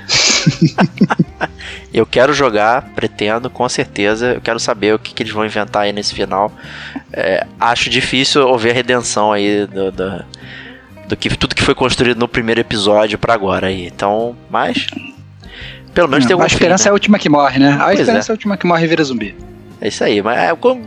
[1.92, 4.34] eu quero jogar, pretendo, com certeza.
[4.34, 6.52] Eu quero saber o que, que eles vão inventar aí nesse final.
[7.12, 10.24] É, acho difícil ouvir a redenção aí do, do,
[11.10, 13.88] do, que tudo que foi construído no primeiro episódio para agora aí.
[13.88, 14.86] Então, mas.
[15.92, 16.90] Pelo menos Não, tem algum A esperança fim, né?
[16.90, 17.72] é a última que morre, né?
[17.80, 18.30] A pois esperança é.
[18.30, 19.36] é a última que morre e vira zumbi.
[19.82, 20.80] É isso aí, mas é, como,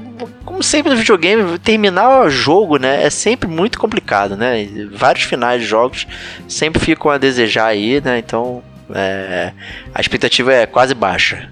[0.45, 4.69] como, sempre no videogame, terminar o jogo, né, é sempre muito complicado, né?
[4.93, 6.07] Vários finais de jogos
[6.47, 8.19] sempre ficam a desejar aí, né?
[8.19, 8.63] Então,
[8.95, 9.53] é,
[9.93, 11.51] a expectativa é quase baixa.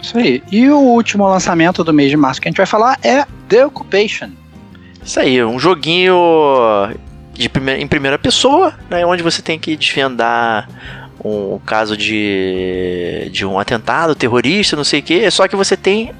[0.00, 0.42] Isso aí.
[0.50, 3.66] E o último lançamento do mês de março que a gente vai falar é The
[3.66, 4.30] Occupation.
[5.04, 6.16] Isso aí, um joguinho
[7.32, 10.68] de primeira, em primeira pessoa, né, onde você tem que desvendar
[11.24, 16.12] um caso de, de um atentado terrorista, não sei o que, só que você tem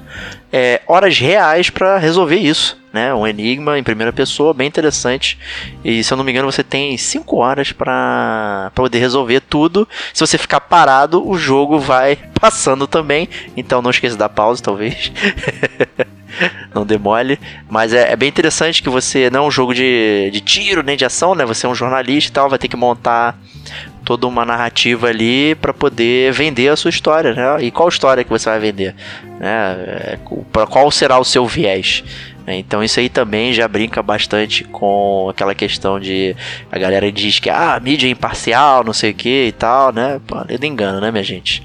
[0.51, 2.79] é, horas reais para resolver isso.
[2.91, 5.39] Né, um enigma em primeira pessoa, bem interessante.
[5.81, 9.87] E se eu não me engano, você tem 5 horas para poder resolver tudo.
[10.13, 13.29] Se você ficar parado, o jogo vai passando também.
[13.55, 15.09] Então não esqueça da pausa, talvez.
[16.75, 17.39] não demole.
[17.69, 20.97] Mas é, é, bem interessante que você não é um jogo de, de tiro nem
[20.97, 21.45] de ação, né?
[21.45, 23.39] Você é um jornalista e tal, vai ter que montar
[24.03, 27.63] toda uma narrativa ali para poder vender a sua história, né?
[27.63, 28.95] E qual história que você vai vender,
[29.39, 29.75] né?
[29.87, 30.19] É,
[30.51, 32.03] para qual será o seu viés?
[32.45, 32.57] Né?
[32.57, 36.35] Então isso aí também já brinca bastante com aquela questão de
[36.71, 39.93] a galera diz que ah, a mídia é imparcial, não sei o que e tal,
[39.93, 40.19] né?
[40.25, 41.63] Pô, é engano, né, minha gente?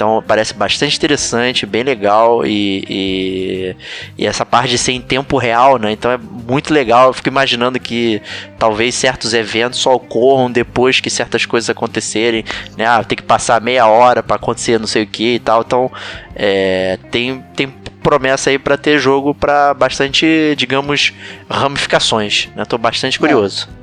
[0.00, 3.76] Então parece bastante interessante, bem legal e, e,
[4.16, 5.92] e, essa parte de ser em tempo real, né?
[5.92, 7.08] Então é muito legal.
[7.08, 8.22] Eu fico imaginando que
[8.58, 12.42] talvez certos eventos só ocorram depois que certas coisas acontecerem,
[12.78, 12.86] né?
[12.86, 15.60] Ah, tem que passar meia hora para acontecer não sei o que e tal.
[15.60, 15.92] Então
[16.34, 17.68] é, tem, tem
[18.02, 21.12] promessa aí para ter jogo para bastante, digamos,
[21.46, 22.48] ramificações.
[22.56, 22.64] Né?
[22.64, 23.20] Tô bastante é.
[23.20, 23.68] curioso.
[23.76, 23.79] É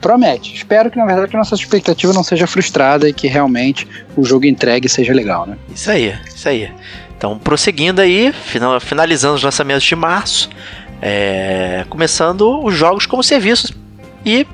[0.00, 0.54] promete.
[0.54, 4.46] Espero que, na verdade, a nossa expectativa não seja frustrada e que realmente o jogo
[4.46, 5.56] entregue seja legal, né?
[5.74, 6.70] Isso aí, isso aí.
[7.16, 8.32] Então, prosseguindo aí,
[8.80, 10.48] finalizando os lançamentos de março,
[11.02, 13.72] é, começando os jogos como serviços
[14.24, 14.46] e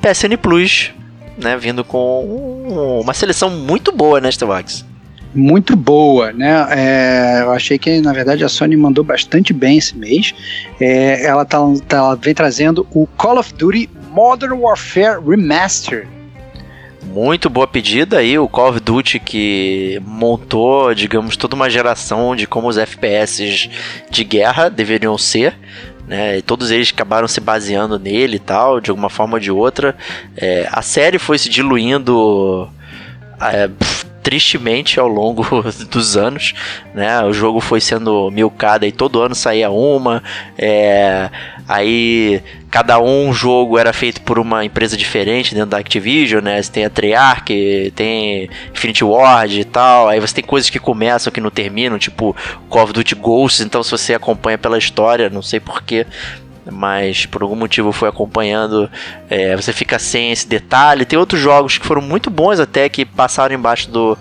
[0.00, 0.92] PSN Plus,
[1.36, 4.84] né, vindo com uma seleção muito boa, né, Starbucks?
[5.36, 6.66] muito boa, né?
[6.70, 10.34] É, eu achei que na verdade a Sony mandou bastante bem esse mês.
[10.80, 16.08] É, ela, tá, tá, ela vem trazendo o Call of Duty Modern Warfare Remaster.
[17.04, 22.46] Muito boa pedida aí, o Call of Duty que montou, digamos, toda uma geração de
[22.46, 23.68] como os FPS
[24.10, 25.54] de guerra deveriam ser.
[26.08, 29.50] Né, e todos eles acabaram se baseando nele e tal, de alguma forma ou de
[29.50, 29.94] outra.
[30.34, 32.70] É, a série foi se diluindo
[33.38, 33.68] é,
[34.26, 35.44] tristemente ao longo
[35.88, 36.52] dos anos,
[36.92, 37.22] né?
[37.22, 40.20] O jogo foi sendo milcado e todo ano saía uma,
[40.58, 41.30] é,
[41.68, 46.60] aí cada um jogo era feito por uma empresa diferente dentro da Activision, né?
[46.60, 51.32] Você tem a Treyarch, tem Infinity Ward e tal, aí você tem coisas que começam
[51.32, 52.34] que não terminam, tipo
[52.68, 56.04] Call of Duty Ghosts, então se você acompanha pela história, não sei porquê,
[56.70, 58.90] mas por algum motivo foi acompanhando,
[59.28, 61.04] é, você fica sem esse detalhe.
[61.04, 64.18] Tem outros jogos que foram muito bons até que passaram embaixo do,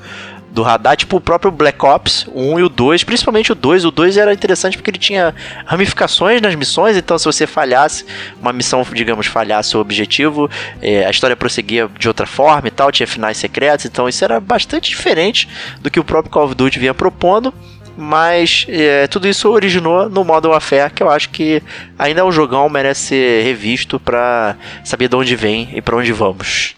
[0.55, 3.83] do radar, tipo o próprio Black Ops 1 e o 2, principalmente o 2.
[3.83, 8.05] O 2 era interessante porque ele tinha ramificações nas missões, então se você falhasse,
[8.41, 10.49] uma missão, digamos, falhasse o objetivo,
[10.81, 14.39] é, a história prosseguia de outra forma e tal, tinha finais secretos, então isso era
[14.39, 15.49] bastante diferente
[15.81, 17.53] do que o próprio Call of Duty vinha propondo
[17.97, 21.61] mas é, tudo isso originou no modo Warfare, que eu acho que
[21.97, 26.11] ainda é um jogão, merece ser revisto para saber de onde vem e para onde
[26.11, 26.75] vamos.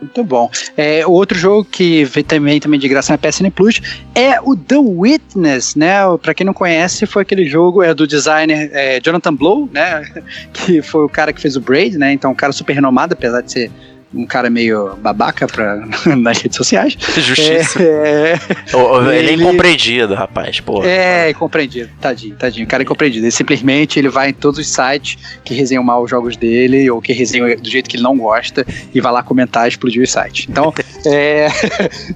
[0.00, 0.48] Muito bom.
[0.76, 3.80] É, outro jogo que veio também, também de graça na PSN Plus
[4.14, 5.96] é o The Witness, né?
[6.22, 10.04] Para quem não conhece, foi aquele jogo é do designer é, Jonathan Blow, né?
[10.52, 12.12] Que foi o cara que fez o Braid, né?
[12.12, 13.70] Então, um cara super renomado, apesar de ser
[14.14, 15.76] um cara meio babaca pra,
[16.16, 16.96] nas redes sociais.
[17.16, 17.82] Justiça.
[17.82, 20.82] É, é, ele é incompreendido, rapaz, pô.
[20.84, 22.66] É, incompreendido, tadinho, tadinho.
[22.66, 23.24] O cara é incompreendido.
[23.24, 27.00] Ele simplesmente ele vai em todos os sites que resenham mal os jogos dele, ou
[27.00, 30.10] que resenham do jeito que ele não gosta, e vai lá comentar e explodir os
[30.10, 30.46] sites.
[30.48, 30.72] Então,
[31.04, 31.48] é,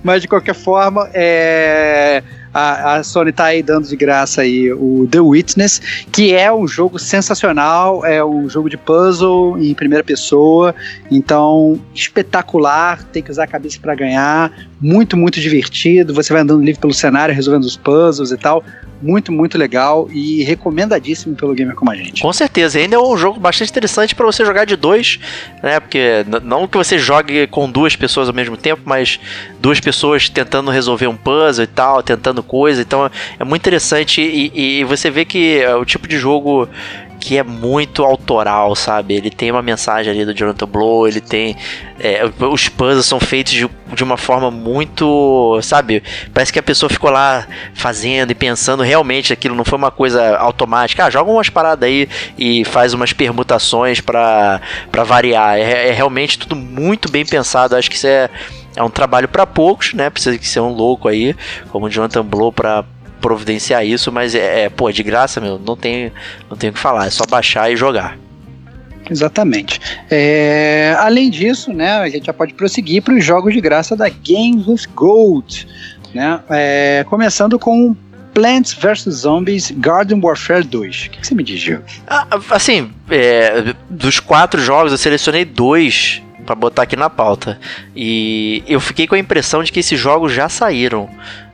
[0.03, 5.09] mas de qualquer forma, é a, a Sony tá aí dando de graça aí o
[5.11, 10.75] The Witness, que é um jogo sensacional, é um jogo de puzzle em primeira pessoa,
[11.11, 16.63] então espetacular, tem que usar a cabeça para ganhar, muito, muito divertido, você vai andando
[16.63, 18.63] livre pelo cenário, resolvendo os puzzles e tal,
[19.03, 22.23] muito, muito legal e recomendadíssimo pelo gamer como a gente.
[22.23, 25.19] Com certeza, ainda é um jogo bastante interessante para você jogar de dois,
[25.63, 25.81] né?
[25.81, 29.19] Porque não que você jogue com duas pessoas ao mesmo tempo, mas
[29.61, 32.81] duas pessoas tentando resolver um puzzle e tal, tentando coisa.
[32.81, 36.69] Então é muito interessante e, e você vê que é o tipo de jogo
[37.23, 39.15] que é muito autoral, sabe?
[39.15, 41.57] Ele tem uma mensagem ali do Jonathan Blow, ele tem.
[42.01, 45.61] É, os puzzles são feitos de, de, uma forma muito.
[45.63, 46.03] Sabe?
[46.35, 50.37] Parece que a pessoa ficou lá fazendo e pensando realmente aquilo, não foi uma coisa
[50.37, 51.05] automática.
[51.05, 54.61] Ah, joga umas paradas aí e faz umas permutações para
[55.07, 55.57] variar.
[55.57, 57.77] É, é realmente tudo muito bem pensado.
[57.77, 58.29] Acho que isso é.
[58.75, 60.09] É um trabalho para poucos, né?
[60.09, 61.37] Precisa que ser um louco aí,
[61.69, 62.83] como o Jonathan Blow, para
[63.23, 66.13] providenciar isso, mas é, é pô, de graça, meu, não tem,
[66.51, 68.19] não tem o que falar, é só baixar e jogar.
[69.11, 69.81] Exatamente.
[70.11, 74.09] É, além disso, né, a gente já pode prosseguir para os jogos de graça da
[74.09, 75.67] Games with Gold,
[76.15, 76.41] né?
[76.51, 77.97] É, começando com
[78.35, 81.07] Plants vs Zombies Garden Warfare 2.
[81.07, 81.81] O que, que você me diz, Gil?
[82.07, 87.59] Ah, assim, é, dos quatro jogos eu selecionei dois para botar aqui na pauta.
[87.95, 91.09] E eu fiquei com a impressão de que esses jogos já saíram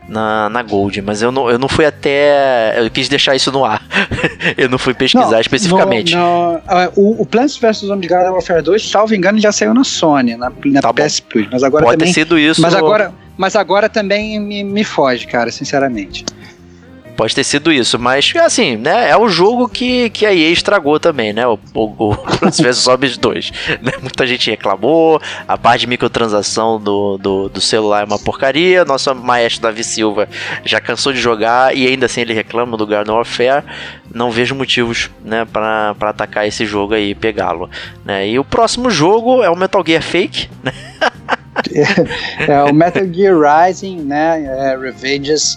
[0.08, 2.74] na, na Gold, mas eu não, eu não fui até.
[2.80, 3.82] Eu quis deixar isso no ar.
[4.56, 6.16] eu não fui pesquisar não, especificamente.
[6.16, 9.84] No, no, uh, o, o Plants vs Garden Warfare 2, salvo engano, já saiu na
[9.84, 11.46] Sony, na, na tá PS Plus.
[11.52, 12.62] Mas agora Pode também, ter sido isso.
[12.62, 16.24] Mas agora, mas agora também me, me foge, cara, sinceramente.
[17.18, 19.10] Pode ter sido isso, mas assim, né?
[19.10, 21.44] É o jogo que, que a EA estragou também, né?
[21.48, 23.50] O, o, o Plants vs Zombies 2.
[23.82, 23.92] Né?
[24.00, 28.84] Muita gente reclamou, a parte de microtransação do, do, do, celular é uma porcaria.
[28.84, 30.28] Nosso maestro Davi Silva
[30.64, 33.64] já cansou de jogar e ainda assim ele reclama do Garden Warfare.
[34.14, 37.68] Não vejo motivos, né, para atacar esse jogo aí e pegá-lo.
[38.04, 38.28] Né?
[38.28, 40.72] E o próximo jogo é o Metal Gear Fake, né?
[42.46, 44.78] é, o Metal Gear Rising, né, é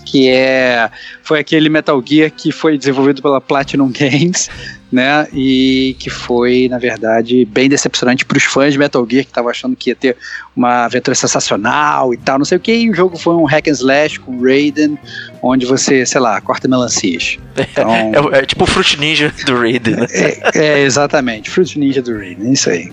[0.05, 0.89] que é
[1.23, 4.49] foi aquele Metal Gear que foi desenvolvido pela Platinum Games,
[4.91, 9.31] né, e que foi, na verdade, bem decepcionante para os fãs de Metal Gear que
[9.31, 10.17] estavam achando que ia ter
[10.55, 13.67] uma aventura sensacional e tal, não sei o que, e o jogo foi um hack
[13.67, 14.97] and slash com Raiden,
[15.41, 17.37] onde você, sei lá, corta melancias.
[17.57, 17.89] Então,
[18.33, 19.95] é, é, tipo o Fruit Ninja do Raiden.
[19.95, 20.07] Né?
[20.11, 22.91] É, é, exatamente, Fruit Ninja do Raiden, isso aí.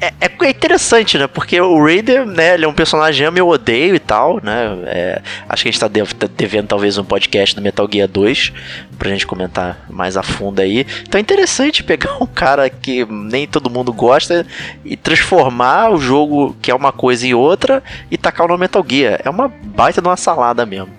[0.00, 1.26] É, é, é, interessante, né?
[1.26, 2.54] Porque o Raider, né?
[2.54, 4.78] Ele é um personagem amo eu odeio e tal, né?
[4.86, 8.52] É, acho que a gente tá, tá devendo talvez um podcast do Metal Gear 2
[8.98, 10.86] pra gente comentar mais a fundo aí.
[11.02, 14.46] Então é interessante pegar um cara que nem todo mundo gosta
[14.84, 19.20] e transformar o jogo que é uma coisa em outra e tacar no Metal Gear.
[19.24, 20.90] É uma baita de uma salada mesmo.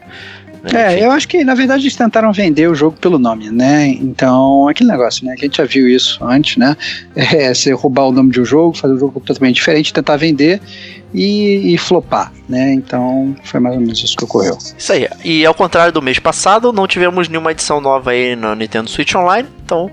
[0.73, 3.87] É, eu acho que na verdade eles tentaram vender o jogo pelo nome, né?
[3.87, 5.35] Então, aquele negócio, né?
[5.35, 6.75] Que a gente já viu isso antes, né?
[7.37, 10.61] É, você roubar o nome de um jogo, fazer um jogo completamente diferente, tentar vender
[11.13, 12.73] e, e, flopar, né?
[12.73, 14.57] Então foi mais ou menos isso que ocorreu.
[14.77, 15.07] Isso aí.
[15.23, 19.13] E ao contrário do mês passado, não tivemos nenhuma edição nova aí no Nintendo Switch
[19.15, 19.91] Online, então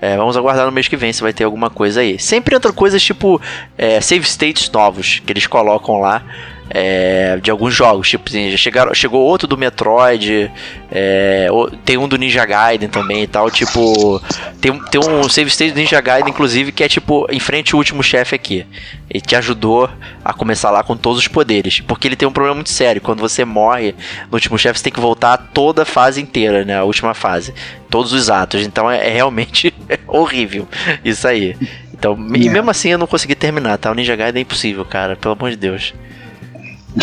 [0.00, 2.18] é, vamos aguardar no mês que vem se vai ter alguma coisa aí.
[2.18, 3.40] Sempre entra coisas tipo
[3.76, 6.24] é, save states novos que eles colocam lá
[6.70, 8.08] é, de alguns jogos.
[8.08, 10.50] Tipo, assim, chegaram, chegou outro do Metroid,
[10.90, 11.48] é,
[11.84, 13.50] tem um do Ninja Gaiden também e tal.
[13.50, 14.22] Tipo,
[14.60, 18.02] tem, tem um save state do Ninja Gaiden, inclusive, que é tipo, enfrente o último
[18.02, 18.66] chefe aqui.
[19.10, 19.88] Ele te ajudou
[20.24, 21.80] a começar lá com todos os poderes.
[21.80, 23.00] Porque ele tem um problema muito sério.
[23.00, 23.94] Quando você morre
[24.30, 26.78] no último chefe, você tem que voltar toda a fase inteira, né?
[26.78, 27.54] A última fase.
[27.88, 28.66] Todos os atos.
[28.66, 29.72] Então é, é realmente
[30.06, 30.68] horrível
[31.04, 31.56] isso aí.
[31.92, 32.38] Então, é.
[32.38, 33.90] E mesmo assim eu não consegui terminar, tá?
[33.90, 35.16] O Ninja Gaiden é impossível, cara.
[35.16, 35.94] Pelo amor de Deus.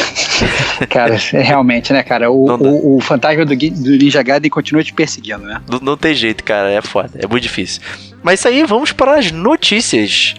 [0.90, 2.32] cara, é realmente, né, cara?
[2.32, 5.62] O, o, o, fantasma do, do Ninja Gaiden continua te perseguindo, né?
[5.70, 6.72] Não, não tem jeito, cara.
[6.72, 7.12] É foda.
[7.18, 7.82] É muito difícil.
[8.24, 10.36] Mas isso aí, vamos para as notícias.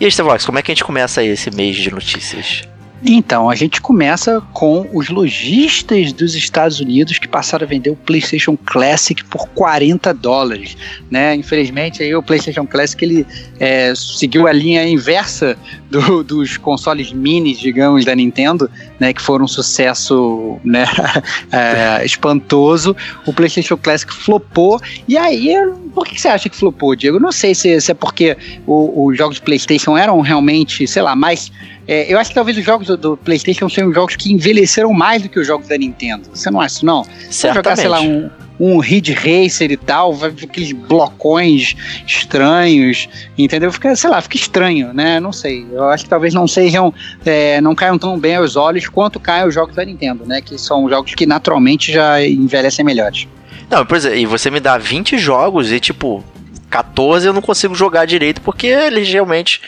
[0.00, 2.67] E aí, Stevox, como é que a gente começa aí esse mês de notícias?
[3.04, 7.96] Então, a gente começa com os lojistas dos Estados Unidos que passaram a vender o
[7.96, 10.76] PlayStation Classic por 40 dólares,
[11.08, 11.34] né?
[11.36, 13.26] Infelizmente, aí o PlayStation Classic ele
[13.60, 15.56] é, seguiu a linha inversa
[15.88, 18.68] do, dos consoles minis, digamos, da Nintendo,
[18.98, 19.12] né?
[19.12, 20.84] Que foram um sucesso, né?
[21.52, 22.96] é, espantoso.
[23.24, 24.80] O PlayStation Classic flopou.
[25.06, 25.54] E aí,
[25.94, 27.20] por que você acha que flopou, Diego?
[27.20, 28.36] Não sei se, se é porque
[28.66, 31.52] os jogos de PlayStation eram realmente, sei lá, mais
[31.88, 35.22] é, eu acho que talvez os jogos do, do, PlayStation sejam jogos que envelheceram mais
[35.22, 36.28] do que os jogos da Nintendo.
[36.34, 37.02] Você não acha isso, não?
[37.30, 38.28] Você jogar, sei lá, um,
[38.60, 41.74] um Ridge Racer e tal, vai aqueles blocões
[42.06, 43.08] estranhos,
[43.38, 43.72] entendeu?
[43.72, 45.18] Fica, sei lá, fica estranho, né?
[45.18, 45.66] Não sei.
[45.72, 46.92] Eu acho que talvez não sejam,
[47.24, 50.42] é, não caiam tão bem aos olhos quanto caem os jogos da Nintendo, né?
[50.42, 53.26] Que são jogos que naturalmente já envelhecem melhores.
[53.70, 56.22] Não, por exemplo, e você me dá 20 jogos e tipo,
[56.68, 59.62] 14 eu não consigo jogar direito porque eles realmente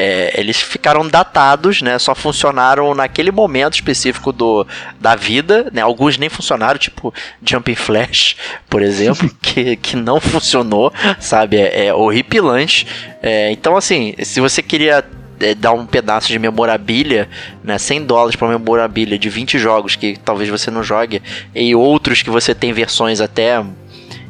[0.00, 1.98] é, eles ficaram datados, né?
[1.98, 4.64] Só funcionaram naquele momento específico do,
[5.00, 5.82] da vida, né?
[5.82, 7.12] Alguns nem funcionaram, tipo
[7.44, 8.36] Jumping Flash,
[8.70, 11.56] por exemplo, que, que não funcionou, sabe?
[11.56, 12.86] É, é horripilante.
[13.20, 15.04] É, então, assim, se você queria
[15.40, 17.28] é, dar um pedaço de memorabilia,
[17.64, 21.20] né, 100 dólares para memorabilia de 20 jogos que talvez você não jogue
[21.52, 23.64] e outros que você tem versões até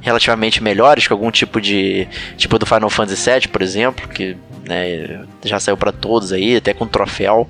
[0.00, 2.08] relativamente melhores, com algum tipo de
[2.38, 4.34] tipo do Final Fantasy VII, por exemplo, que
[4.68, 5.24] né?
[5.42, 7.48] Já saiu para todos aí, até com troféu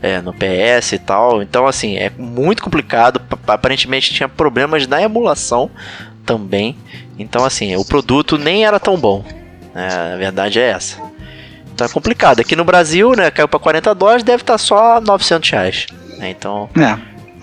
[0.00, 1.42] é, no PS e tal.
[1.42, 3.20] Então, assim, é muito complicado.
[3.46, 5.70] Aparentemente tinha problemas na emulação
[6.24, 6.76] também.
[7.18, 9.24] Então, assim, o produto nem era tão bom.
[9.74, 9.88] Né?
[10.14, 11.00] A verdade é essa.
[11.74, 12.40] Então é complicado.
[12.40, 15.86] Aqui no Brasil, né, caiu para 40 dólares, deve estar tá só 900 reais.
[16.18, 16.30] Né?
[16.30, 16.98] Então, é.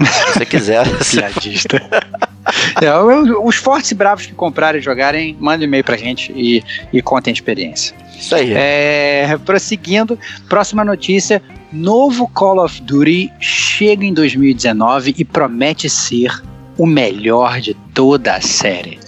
[0.06, 0.86] Se você quiser.
[1.12, 1.78] Piadista.
[2.82, 6.64] é, os fortes e bravos que comprarem e jogarem, mandem um e-mail pra gente e,
[6.94, 7.96] e contem a experiência.
[8.18, 8.54] Isso aí.
[8.54, 10.18] É, prosseguindo,
[10.50, 11.42] próxima notícia:
[11.72, 16.42] novo Call of Duty chega em 2019 e promete ser
[16.78, 19.00] o melhor de toda a série.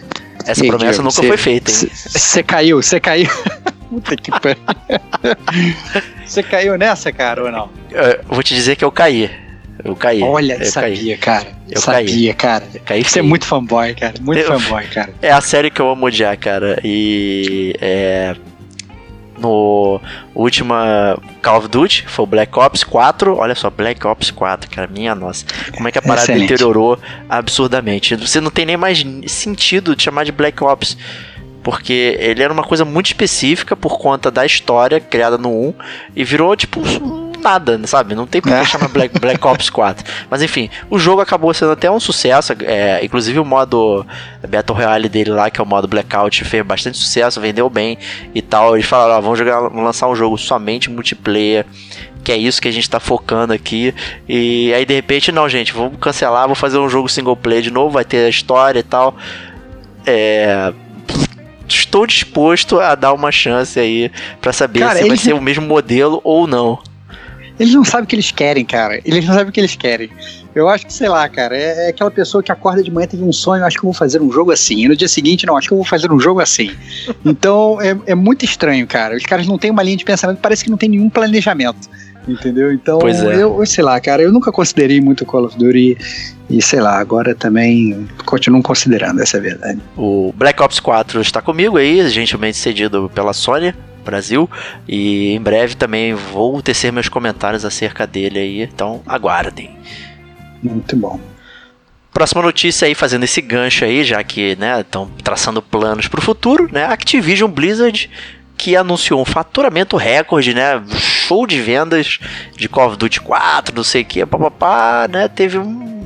[0.45, 1.89] Essa Ei, promessa Diego, nunca cê, foi feita, hein?
[1.93, 3.29] Você caiu, você caiu.
[3.89, 4.57] Puta que pariu.
[6.25, 7.69] Você caiu nessa, cara, ou não?
[7.89, 9.29] Eu vou te dizer que eu caí.
[9.84, 10.21] Eu caí.
[10.21, 11.17] Olha, eu sabia, caí.
[11.17, 11.47] cara.
[11.69, 12.34] Eu sabia, caí.
[12.34, 12.63] cara.
[12.73, 14.13] Eu caí Você é muito fanboy, cara.
[14.19, 15.13] Muito eu, fanboy, cara.
[15.21, 16.80] É a série que eu amo odiar, cara.
[16.84, 18.36] E é,
[19.39, 20.01] no
[20.36, 23.36] última Call of Duty, foi o Black Ops 4.
[23.38, 25.45] Olha só, Black Ops 4, cara, minha nossa.
[25.75, 26.49] Como é que a parada Excelente.
[26.49, 26.99] deteriorou
[27.30, 28.15] absurdamente.
[28.15, 30.97] Você não tem nem mais sentido de chamar de Black Ops.
[31.63, 35.73] Porque ele era uma coisa muito específica por conta da história criada no 1
[36.15, 36.80] e virou tipo
[37.39, 38.15] nada, sabe?
[38.15, 38.65] Não tem por que é.
[38.65, 40.05] chamar Black, Black Ops 4.
[40.29, 42.53] Mas enfim, o jogo acabou sendo até um sucesso.
[42.63, 44.05] É, inclusive o modo
[44.47, 47.97] Battle Royale dele lá, que é o modo Blackout, fez bastante sucesso, vendeu bem
[48.33, 48.75] e tal.
[48.75, 51.65] Eles falaram: ah, vamos, jogar, vamos lançar um jogo somente multiplayer
[52.23, 53.93] que é isso que a gente tá focando aqui.
[54.27, 57.71] E aí de repente, não, gente, vamos cancelar, vou fazer um jogo single player de
[57.71, 59.15] novo, vai ter a história e tal.
[60.05, 60.73] É.
[61.67, 64.11] Estou disposto a dar uma chance aí
[64.41, 66.79] para saber Cara, se vai ser o mesmo modelo ou não.
[67.60, 69.01] Eles não sabem o que eles querem, cara.
[69.03, 70.10] Eles não sabem o que eles querem.
[70.55, 73.24] Eu acho que, sei lá, cara, é, é, aquela pessoa que acorda de manhã teve
[73.24, 74.86] um sonho, acho que eu vou fazer um jogo assim.
[74.86, 76.72] E no dia seguinte, não, acho que eu vou fazer um jogo assim.
[77.26, 79.16] Então é, é muito estranho, cara.
[79.16, 81.89] Os caras não têm uma linha de pensamento, parece que não tem nenhum planejamento.
[82.28, 82.72] Entendeu?
[82.72, 83.41] Então, é.
[83.41, 85.97] eu, sei lá, cara, eu nunca considerei muito Call of Duty
[86.49, 89.80] e, sei lá, agora também continuo considerando, essa é a verdade.
[89.97, 93.74] O Black Ops 4 está comigo aí, gentilmente cedido pela Sony.
[94.10, 94.49] Brasil.
[94.88, 99.78] E em breve também vou tecer meus comentários acerca dele aí, então aguardem.
[100.62, 101.20] Muito bom.
[102.12, 106.24] Próxima notícia aí, fazendo esse gancho aí, já que estão né, traçando planos para o
[106.24, 106.86] futuro, né?
[106.86, 108.10] Activision Blizzard
[108.57, 110.84] que anunciou um faturamento recorde, né?
[110.97, 112.20] Show de vendas
[112.57, 115.30] de Call of Duty 4, não sei o que, papapá, né?
[115.30, 115.98] Teve um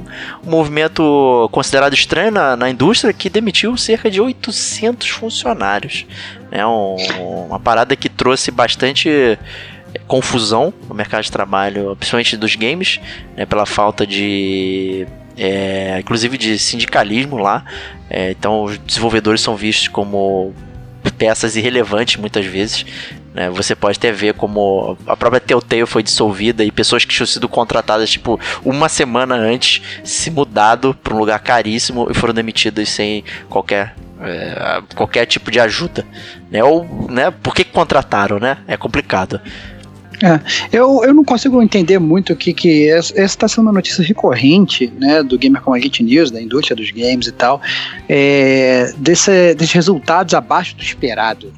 [0.46, 6.06] um movimento considerado estranho na, na indústria que demitiu cerca de 800 funcionários.
[6.52, 6.96] É um,
[7.48, 9.38] uma parada que trouxe bastante
[10.08, 13.00] confusão no mercado de trabalho, principalmente dos games,
[13.36, 15.06] né, pela falta de
[15.38, 17.66] é, inclusive de sindicalismo lá.
[18.10, 20.54] É, então os desenvolvedores são vistos como
[21.18, 22.86] peças irrelevantes muitas vezes.
[23.34, 23.50] Né?
[23.50, 27.50] Você pode até ver como a própria Telltale foi dissolvida e pessoas que tinham sido
[27.50, 33.24] contratadas tipo uma semana antes se mudado para um lugar caríssimo e foram demitidas sem
[33.50, 36.06] qualquer é, qualquer tipo de ajuda,
[36.50, 36.64] né?
[36.64, 37.30] Ou, né?
[37.30, 38.60] Por que contrataram, né?
[38.68, 39.42] É complicado.
[40.22, 40.40] É,
[40.72, 44.94] eu, eu não consigo entender muito o que que essa está sendo uma notícia recorrente,
[44.98, 47.62] né, do Gamer como a News, da indústria dos games e tal,
[48.08, 51.52] é, desse, desses resultados abaixo do esperado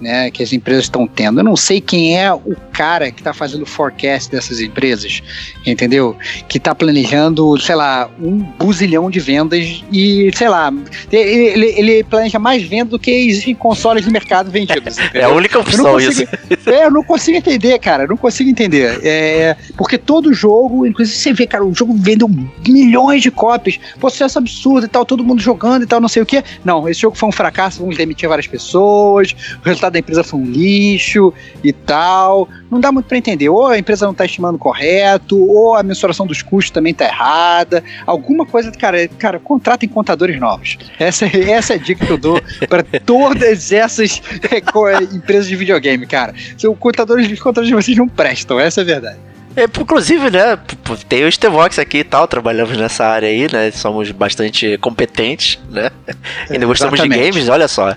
[0.00, 1.40] né, que as empresas estão tendo.
[1.40, 5.22] Eu não sei quem é o cara que está fazendo o forecast dessas empresas,
[5.66, 6.16] entendeu?
[6.48, 10.72] Que está planejando, sei lá, um buzilhão de vendas e, sei lá,
[11.10, 14.98] ele, ele planeja mais vendas do que existem consoles no mercado vendidos.
[15.10, 15.22] Entendeu?
[15.22, 16.24] É a única opção consigo, isso.
[16.70, 19.00] É, eu não consigo entender, cara, eu não consigo entender.
[19.02, 22.28] É, porque todo jogo, inclusive você vê, cara, o jogo vendeu
[22.66, 26.26] milhões de cópias, processo absurdo e tal, todo mundo jogando e tal, não sei o
[26.26, 26.42] que.
[26.64, 30.40] Não, esse jogo foi um fracasso, vamos demitir várias pessoas, o resultado da empresa foi
[30.40, 31.32] um lixo
[31.62, 32.48] e tal.
[32.70, 33.48] Não dá muito para entender.
[33.48, 37.82] Ou a empresa não está estimando correto, ou a mensuração dos custos também está errada.
[38.06, 40.78] Alguma coisa, cara, cara, contratem contadores novos.
[40.98, 46.06] Essa, essa é a dica que eu dou para todas essas é, empresas de videogame,
[46.06, 46.34] cara.
[46.56, 49.29] Os contadores, os contadores de vocês não prestam, essa é a verdade.
[49.60, 50.58] É, inclusive, né,
[51.06, 55.90] tem o Stevox aqui e tal, trabalhamos nessa área aí, né, somos bastante competentes, né,
[56.48, 57.94] ainda gostamos de games, olha só.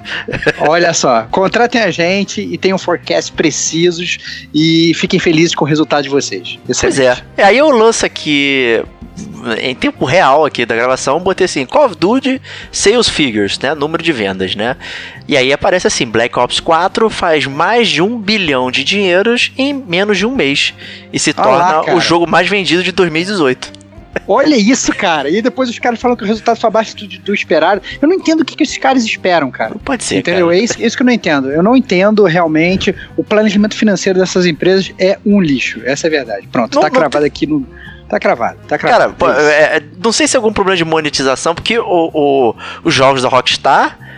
[0.68, 4.18] Olha só, contratem a gente e tenham forecast precisos
[4.53, 6.59] e fiquem felizes com o resultado de vocês.
[6.68, 6.82] Excelente.
[6.82, 7.18] Pois é.
[7.38, 8.84] E aí eu lanço aqui
[9.61, 12.41] em tempo real aqui da gravação, botei assim, Call of Duty
[12.72, 14.76] Sales Figures, né, número de vendas, né?
[15.28, 19.74] E aí aparece assim, Black Ops 4 faz mais de um bilhão de dinheiros em
[19.74, 20.74] menos de um mês
[21.14, 23.84] e se torna lá, o jogo mais vendido de 2018.
[24.28, 25.30] Olha isso, cara.
[25.30, 27.82] E depois os caras falam que o resultado foi abaixo do, do esperado.
[28.01, 29.72] Eu não entendo o que, que esses caras esperam, cara.
[29.72, 30.18] Não pode ser.
[30.18, 30.47] Entendeu?
[30.47, 30.57] Cara.
[30.57, 31.51] É isso, isso que eu não entendo.
[31.51, 32.95] Eu não entendo realmente.
[33.18, 35.82] O planejamento financeiro dessas empresas é um lixo.
[35.84, 36.47] Essa é a verdade.
[36.47, 37.28] Pronto, não, tá cravado tem...
[37.28, 37.66] aqui no.
[38.07, 39.16] Tá cravado, tá cravado.
[39.16, 42.93] Cara, é, é, não sei se é algum problema de monetização, porque o, o, os
[42.93, 44.12] jogos da Rockstar é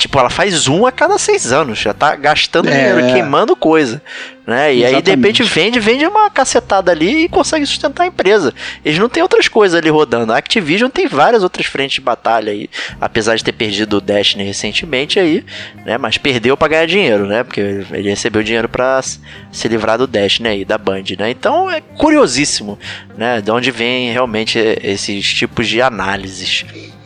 [0.00, 2.72] tipo, ela faz um a cada seis anos, já tá gastando é.
[2.72, 4.02] dinheiro, queimando coisa.
[4.46, 4.74] Né?
[4.74, 4.96] E Exatamente.
[4.96, 8.52] aí, de repente, vende, vende uma cacetada ali e consegue sustentar a empresa.
[8.84, 10.32] Eles não tem outras coisas ali rodando.
[10.32, 12.68] A Activision tem várias outras frentes de batalha aí,
[13.00, 15.44] apesar de ter perdido o Destiny recentemente aí,
[15.84, 15.96] né?
[15.98, 17.44] Mas perdeu para ganhar dinheiro, né?
[17.44, 21.30] Porque ele recebeu dinheiro para se livrar do Destiny aí, da Band, né?
[21.30, 22.76] Então é curiosíssimo,
[23.16, 23.40] né?
[23.40, 26.64] De onde vem realmente esses tipos de análises.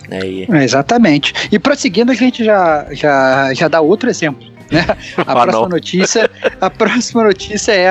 [0.09, 0.21] Né?
[0.27, 0.49] E...
[0.51, 1.33] É, exatamente.
[1.51, 4.47] E prosseguindo, a gente já, já, já dá outro exemplo.
[4.71, 4.85] Né?
[5.19, 5.69] A ah, próxima não.
[5.69, 6.31] notícia,
[6.61, 7.89] a próxima notícia é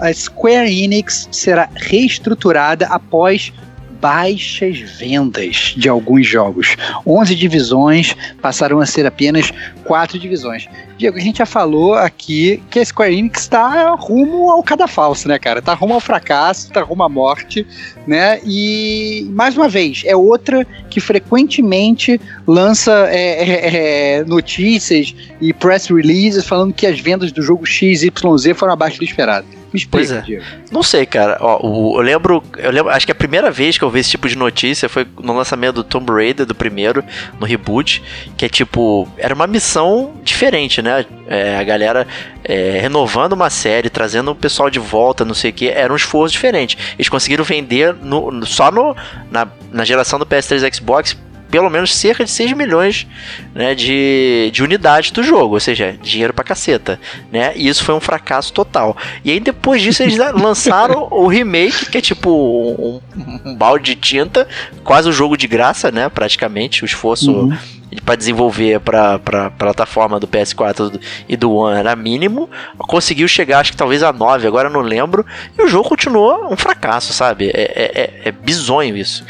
[0.00, 3.52] a Square Enix será reestruturada após
[4.00, 6.74] baixas vendas de alguns jogos.
[7.06, 9.52] 11 divisões passaram a ser apenas
[9.84, 10.66] 4 divisões.
[11.00, 15.38] Diego, a gente já falou aqui que a Square Enix está rumo ao cadafalso, né,
[15.38, 15.62] cara?
[15.62, 17.66] Tá rumo ao fracasso, tá rumo à morte,
[18.06, 18.38] né?
[18.44, 25.86] E, mais uma vez, é outra que frequentemente lança é, é, é, notícias e press
[25.86, 28.10] releases falando que as vendas do jogo XYZ
[28.54, 29.46] foram abaixo do esperado.
[29.72, 30.20] Me explica, é.
[30.20, 30.44] Diego.
[30.72, 31.38] Não sei, cara.
[31.40, 34.10] Ó, o, eu lembro, eu lembro, acho que a primeira vez que eu vi esse
[34.10, 37.04] tipo de notícia foi no lançamento do Tomb Raider, do primeiro,
[37.38, 38.02] no reboot,
[38.36, 40.89] que é tipo, era uma missão diferente, né?
[41.26, 42.06] É, a galera
[42.44, 45.96] é, renovando uma série, trazendo o pessoal de volta, não sei o que, era um
[45.96, 46.76] esforço diferente.
[46.98, 48.96] Eles conseguiram vender no, só no,
[49.30, 51.16] na, na geração do PS3 e Xbox
[51.50, 53.06] pelo menos cerca de 6 milhões
[53.54, 57.52] né, de, de unidades do jogo, ou seja, dinheiro pra caceta, né?
[57.56, 58.96] E isso foi um fracasso total.
[59.24, 63.00] E aí depois disso eles lançaram o remake, que é tipo um,
[63.44, 64.46] um, balde de tinta,
[64.84, 66.08] quase um jogo de graça, né?
[66.08, 67.56] Praticamente, o esforço uhum.
[68.04, 72.48] para desenvolver para a plataforma do PS4 e do One era mínimo.
[72.78, 75.26] Conseguiu chegar, acho que talvez a 9, agora não lembro.
[75.58, 77.50] E o jogo continuou um fracasso, sabe?
[77.52, 79.24] É, é, é, é bizonho isso.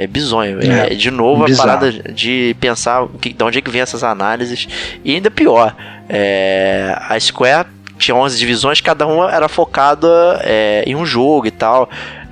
[0.00, 0.60] É bizonho.
[0.62, 1.70] É, é de novo bizarro.
[1.70, 4.66] a parada de pensar que, de onde é que vem essas análises.
[5.04, 5.76] E ainda pior,
[6.08, 11.50] é, a Square tinha 11 divisões, cada uma era focada é, em um jogo e
[11.50, 11.90] tal,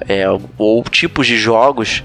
[0.09, 0.25] é,
[0.57, 2.03] ou tipos de jogos.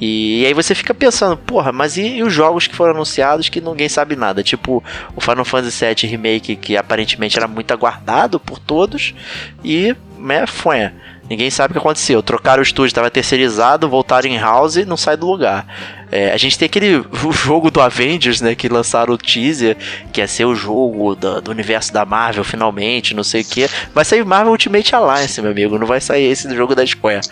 [0.00, 3.48] E, e aí você fica pensando, porra, mas e, e, os jogos que foram anunciados
[3.48, 4.42] que ninguém sabe nada?
[4.42, 4.82] Tipo
[5.14, 9.14] o Final Fantasy VII Remake, que aparentemente era muito aguardado por todos,
[9.62, 10.90] e né, foi.
[11.28, 12.22] Ninguém sabe o que aconteceu.
[12.22, 15.66] Trocaram o estúdio, estava terceirizado, voltaram em house e não sai do lugar.
[16.12, 18.54] É, a gente tem aquele o jogo do Avengers, né?
[18.54, 19.76] Que lançaram o teaser,
[20.12, 23.68] que ia ser o jogo do, do universo da Marvel, finalmente, não sei o que.
[23.94, 25.78] Vai sair Marvel Ultimate Alliance, meu amigo.
[25.78, 27.26] Não vai sair esse do jogo da Square.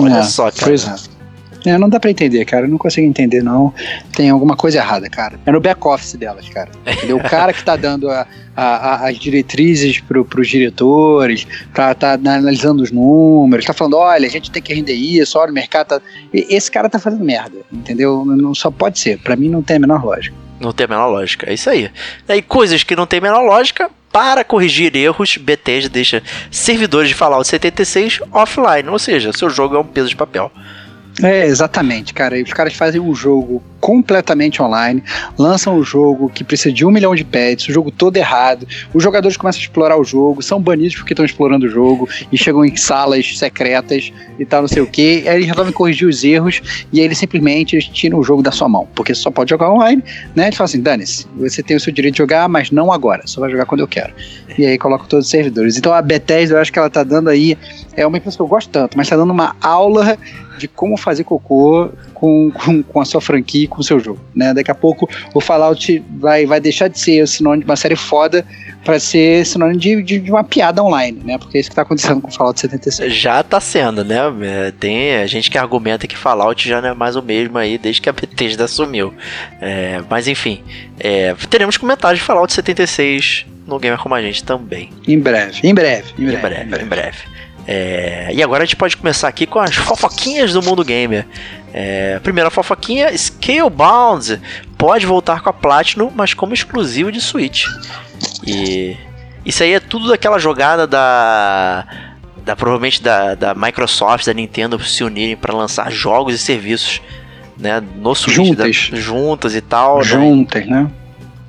[0.00, 0.66] Olha É, só, cara.
[0.66, 1.15] Pois é.
[1.66, 2.64] É, não dá pra entender, cara.
[2.66, 3.74] Eu não consigo entender, não.
[4.14, 5.38] Tem alguma coisa errada, cara.
[5.44, 6.70] É no back-office delas, cara.
[6.86, 7.16] Entendeu?
[7.16, 12.82] O cara que tá dando a- a- as diretrizes pro, pros diretores, tá, tá analisando
[12.82, 16.00] os números, tá falando, olha, a gente tem que render isso, olha, o mercado tá...
[16.32, 18.24] Esse cara tá fazendo merda, entendeu?
[18.24, 19.18] Não só pode ser.
[19.18, 20.36] Pra mim não tem a menor lógica.
[20.60, 21.50] Não tem a menor lógica.
[21.50, 21.90] É isso aí.
[22.28, 23.90] Aí coisas que não tem a menor lógica.
[24.12, 29.78] Para corrigir erros, Bethesda deixa servidores de Fallout 76 offline, ou seja, seu jogo é
[29.78, 30.50] um peso de papel.
[31.22, 32.38] É, exatamente, cara.
[32.38, 35.02] E os caras fazem um jogo completamente online,
[35.38, 39.02] lançam o jogo que precisa de um milhão de pets, o jogo todo errado, os
[39.02, 42.64] jogadores começam a explorar o jogo, são banidos porque estão explorando o jogo e chegam
[42.64, 45.26] em salas secretas e tal, não sei o que.
[45.28, 46.60] Aí eles resolvem corrigir os erros
[46.92, 49.70] e aí eles simplesmente tiram o jogo da sua mão, porque você só pode jogar
[49.70, 50.02] online,
[50.34, 50.46] né?
[50.46, 53.40] Eles falam assim: dane-se, você tem o seu direito de jogar, mas não agora, só
[53.40, 54.12] vai jogar quando eu quero.
[54.58, 55.76] E aí colocam todos os servidores.
[55.76, 57.56] Então a Bethesda, eu acho que ela tá dando aí,
[57.96, 60.18] é uma empresa que eu gosto tanto, mas tá dando uma aula
[60.58, 64.20] de como fazer cocô com, com, com a sua franquia e com o seu jogo,
[64.34, 64.54] né?
[64.54, 68.44] Daqui a pouco o Fallout vai, vai deixar de ser sinônimo de uma série foda
[68.84, 71.38] para ser sinônimo de, de, de uma piada online, né?
[71.38, 73.12] Porque é isso que tá acontecendo com o Fallout 76.
[73.12, 74.16] Já tá sendo, né?
[74.42, 77.78] É, Tem a gente que argumenta que Fallout já não é mais o mesmo aí
[77.78, 79.12] desde que a Bethesda assumiu.
[79.60, 80.62] É, mas enfim,
[81.00, 84.90] é, teremos comentários de Fallout 76 no Gamer Como a Gente também.
[85.08, 86.40] Em breve, em breve, em Em breve.
[86.64, 87.18] breve, em breve.
[87.68, 91.26] É, e agora a gente pode começar aqui com as fofoquinhas do mundo gamer.
[91.74, 94.40] É, primeira fofoquinha: Scalebound
[94.78, 97.64] pode voltar com a Platinum, mas como exclusivo de Switch.
[98.46, 98.96] E
[99.44, 101.86] isso aí é tudo daquela jogada da.
[102.44, 107.00] da provavelmente da, da Microsoft, da Nintendo se unirem para lançar jogos e serviços
[107.58, 108.36] né, no Switch.
[108.36, 108.88] Juntas.
[108.90, 109.98] da- juntas e tal.
[109.98, 110.04] né?
[110.04, 110.88] Juntas, né?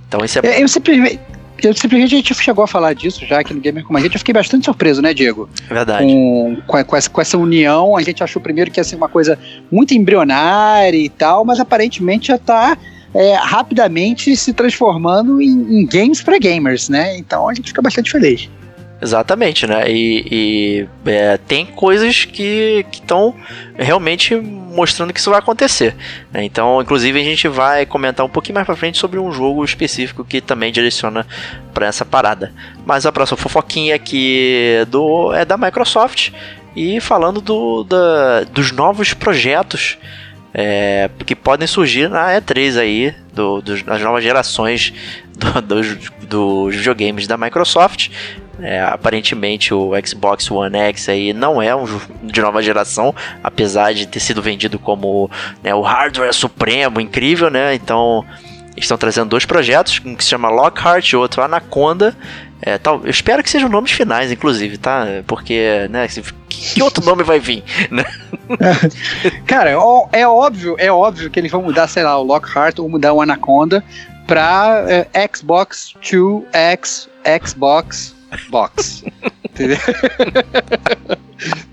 [0.08, 0.42] Então isso é.
[0.44, 1.20] Eu, eu simplesmente.
[1.64, 4.14] Eu simplesmente a gente chegou a falar disso já aqui no Gamer Como a gente.
[4.14, 5.50] Eu fiquei bastante surpreso, né, Diego?
[5.68, 6.06] verdade.
[6.06, 7.98] com, com, com essa, com essa união.
[7.98, 9.38] A gente achou primeiro que ia ser uma coisa
[9.72, 12.78] muito embrionária e tal, mas aparentemente já está
[13.42, 17.18] rapidamente se transformando em, em games para gamers, né?
[17.18, 18.50] Então a gente fica bastante feliz.
[19.00, 19.84] Exatamente, né?
[19.92, 23.36] E, e, é, tem coisas que estão
[23.78, 25.96] realmente mostrando que isso vai acontecer.
[26.34, 26.44] né?
[26.44, 30.26] Então, inclusive, a gente vai comentar um pouquinho mais pra frente sobre um jogo específico
[30.26, 31.28] que também direciona
[31.76, 32.52] para essa parada.
[32.88, 36.32] Mas a próxima fofoquinha aqui do, é da Microsoft
[36.76, 39.98] e falando do, da, dos novos projetos
[40.54, 44.92] é, que podem surgir na E3 aí, do, dos, das novas gerações
[45.36, 45.88] do- dos,
[46.28, 48.10] dos videogames da Microsoft.
[48.60, 51.86] É, aparentemente o Xbox One X aí não é um
[52.24, 55.30] de nova geração, apesar de ter sido vendido como
[55.64, 57.76] né, o hardware supremo, incrível, né?
[57.76, 58.26] Então
[58.76, 62.16] estão trazendo dois projetos, um que se chama Lockhart e outro Anaconda.
[62.62, 65.06] É, tal, eu espero que sejam nomes finais, inclusive, tá?
[65.28, 66.08] Porque, né?
[66.50, 67.64] Que, outro nome vai vir?
[67.92, 68.04] Né?
[69.46, 69.78] Cara, é
[70.14, 73.22] é óbvio, é óbvio que eles vão mudar, sei lá, o Lockhart ou mudar o
[73.22, 73.84] Anaconda
[74.26, 77.08] pra é, Xbox 2X
[77.46, 78.17] Xbox
[78.50, 79.04] Box.
[79.50, 79.78] Entendeu?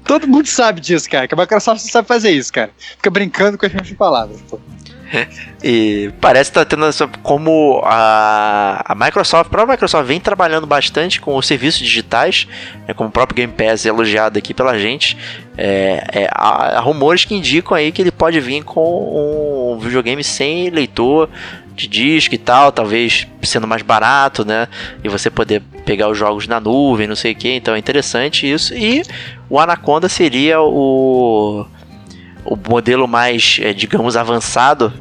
[0.05, 1.27] Todo mundo sabe disso, cara.
[1.29, 2.71] Que a Microsoft sabe fazer isso, cara.
[2.77, 4.41] Fica brincando com as mesmas palavras.
[4.49, 4.59] Pô.
[5.63, 7.09] E parece que tá tendo essa.
[7.23, 12.47] Como a, a Microsoft, a própria Microsoft vem trabalhando bastante com os serviços digitais,
[12.87, 15.17] né, como o próprio Game Pass é elogiado aqui pela gente.
[15.57, 20.23] É, é, há, há rumores que indicam aí que ele pode vir com um videogame
[20.23, 21.31] sem leitor
[21.75, 24.69] de disco e tal, talvez sendo mais barato, né?
[25.03, 27.51] E você poder pegar os jogos na nuvem, não sei o que.
[27.51, 28.75] Então é interessante isso.
[28.75, 29.03] E
[29.49, 31.67] o Anaconda seria o
[32.45, 34.93] o modelo mais, eh, digamos, avançado.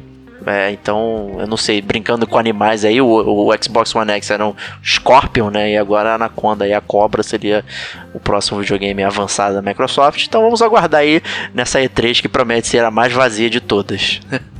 [0.46, 4.46] É, então, eu não sei, brincando com animais aí, o, o Xbox One X era
[4.46, 4.54] um
[4.84, 5.72] Scorpion, né?
[5.72, 7.64] E agora a Anaconda e a Cobra seria
[8.12, 10.26] o próximo videogame avançado da Microsoft.
[10.26, 11.22] Então vamos aguardar aí
[11.54, 14.20] nessa E3 que promete ser a mais vazia de todas.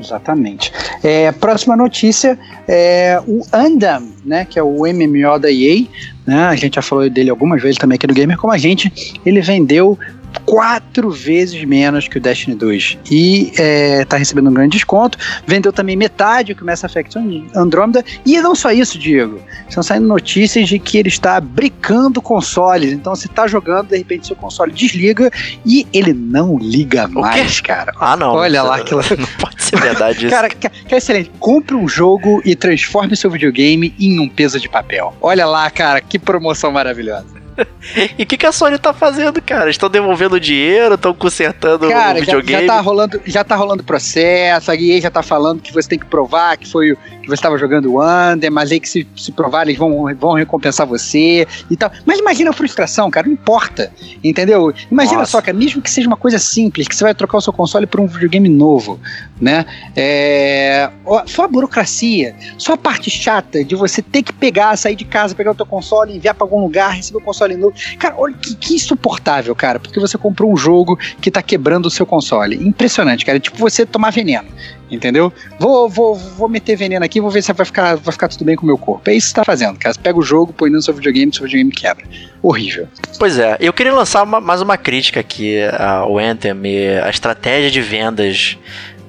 [0.00, 0.72] Exatamente.
[1.02, 5.84] É, próxima notícia é o Andam, né, que é o MMO da EA,
[6.26, 9.20] né, a gente já falou dele algumas vezes também aqui no Gamer como a gente,
[9.24, 9.98] ele vendeu
[10.44, 15.72] quatro vezes menos que o Destiny 2 e é, tá recebendo um grande desconto, vendeu
[15.72, 17.18] também metade que o Mass Effect
[17.54, 22.92] Andromeda e não só isso, Diego, estão saindo notícias de que ele está bricando consoles,
[22.92, 25.30] então você tá jogando, de repente seu console desliga
[25.64, 27.92] e ele não liga mais, cara.
[27.98, 28.34] Ah, não.
[28.34, 29.00] Olha não, lá aquilo.
[29.18, 30.34] Não pode ser verdade isso.
[30.34, 31.30] Cara, que, que é excelente.
[31.38, 35.14] Compre um jogo e transforme seu videogame em um peso de papel.
[35.20, 37.26] Olha lá, cara, que promoção maravilhosa.
[38.18, 39.70] e o que, que a Sony tá fazendo, cara?
[39.70, 42.52] Estão devolvendo dinheiro, estão consertando cara, o videogame?
[42.52, 45.88] Já, já, tá rolando, já tá rolando processo, a EA já tá falando que você
[45.88, 49.06] tem que provar que foi que você estava jogando o Under, mas aí que se,
[49.14, 51.90] se provar eles vão, vão recompensar você e tal.
[52.06, 53.92] Mas imagina a frustração, cara, não importa,
[54.24, 54.72] entendeu?
[54.90, 55.32] Imagina Nossa.
[55.32, 57.86] só, cara, mesmo que seja uma coisa simples, que você vai trocar o seu console
[57.86, 58.98] por um videogame novo,
[59.40, 59.66] né?
[59.94, 60.90] É,
[61.26, 65.34] só a burocracia, só a parte chata de você ter que pegar, sair de casa,
[65.34, 67.74] pegar o teu console, enviar para algum lugar, receber o console novo.
[67.98, 71.90] Cara, olha que, que, insuportável, cara, porque você comprou um jogo que tá quebrando o
[71.90, 72.56] seu console.
[72.56, 73.38] Impressionante, cara.
[73.38, 74.48] É tipo você tomar veneno.
[74.90, 75.30] Entendeu?
[75.58, 78.56] Vou, vou, vou meter veneno aqui, vou ver se vai ficar, vai ficar tudo bem
[78.56, 79.10] com o meu corpo.
[79.10, 79.92] É isso que tá fazendo, cara.
[79.92, 82.06] Você pega o jogo, põe no seu videogame, seu videogame quebra.
[82.42, 82.88] Horrível.
[83.18, 87.70] Pois é, eu queria lançar uma, mais uma crítica aqui ao Anthem e a estratégia
[87.70, 88.56] de vendas,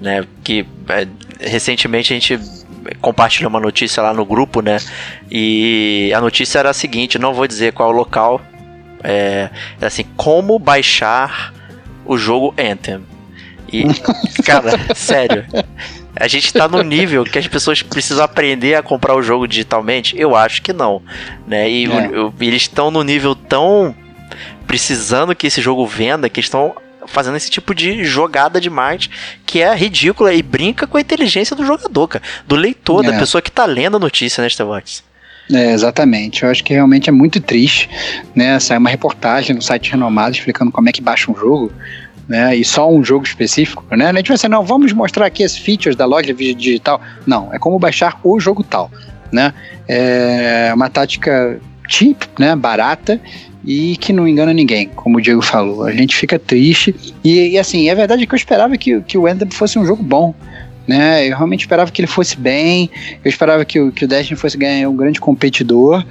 [0.01, 0.25] né?
[0.43, 1.07] Que é,
[1.39, 2.39] recentemente a gente
[3.01, 4.77] compartilhou uma notícia lá no grupo, né?
[5.29, 8.41] E a notícia era a seguinte, não vou dizer qual é o local.
[9.03, 11.53] É, é assim, como baixar
[12.05, 13.01] o jogo Anthem.
[13.71, 13.83] E,
[14.43, 15.45] cara, sério.
[16.15, 20.19] A gente tá no nível que as pessoas precisam aprender a comprar o jogo digitalmente?
[20.19, 21.01] Eu acho que não.
[21.47, 21.69] Né?
[21.69, 21.89] E é.
[22.19, 23.95] o, eles estão no nível tão
[24.67, 26.75] precisando que esse jogo venda que estão
[27.09, 29.11] fazendo esse tipo de jogada de marketing
[29.45, 33.11] que é ridícula e brinca com a inteligência do jogador, cara, do leitor, é.
[33.11, 35.03] da pessoa que tá lendo a notícia, né, Starbucks?
[35.51, 36.43] É, exatamente.
[36.43, 37.89] Eu acho que realmente é muito triste,
[38.35, 38.59] né?
[38.59, 41.73] Sai uma reportagem no site renomado explicando como é que baixa um jogo
[42.29, 42.55] né?
[42.55, 44.11] E só um jogo específico, né?
[44.11, 47.01] A gente vai assim, não, vamos mostrar aqui as features da loja digital.
[47.25, 48.91] Não, é como baixar o jogo tal,
[49.31, 49.51] né?
[49.87, 52.55] É uma tática cheap, né?
[52.55, 53.19] Barata
[53.63, 55.83] e que não engana ninguém, como o Diego falou.
[55.85, 59.27] A gente fica triste e, e assim, é verdade que eu esperava que, que o
[59.27, 60.33] Anthem fosse um jogo bom,
[60.87, 61.27] né?
[61.27, 62.89] Eu realmente esperava que ele fosse bem,
[63.23, 66.03] eu esperava que o, que o Destiny fosse ganhar um grande competidor,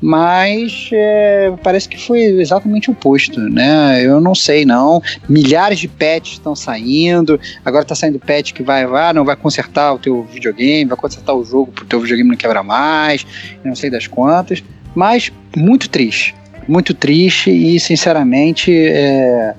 [0.00, 4.04] mas é, parece que foi exatamente o oposto, né?
[4.04, 5.02] Eu não sei não.
[5.28, 7.40] Milhares de patches estão saindo.
[7.64, 11.34] Agora está saindo patch que vai, vai, não vai consertar o teu videogame, vai consertar
[11.34, 13.26] o jogo para o teu videogame não quebrar mais,
[13.64, 14.62] não sei das quantas.
[14.94, 16.34] Mas muito triste,
[16.68, 19.54] muito triste e sinceramente é,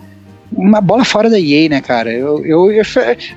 [0.52, 2.12] uma bola fora da EA, né, cara?
[2.12, 2.84] Eu, eu, eu,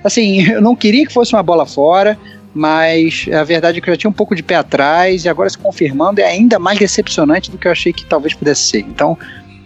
[0.05, 2.19] assim, eu não queria que fosse uma bola fora
[2.53, 5.49] mas a verdade é que eu já tinha um pouco de pé atrás e agora
[5.49, 8.81] se confirmando é ainda mais decepcionante do que eu achei que talvez pudesse ser.
[8.81, 9.17] Então,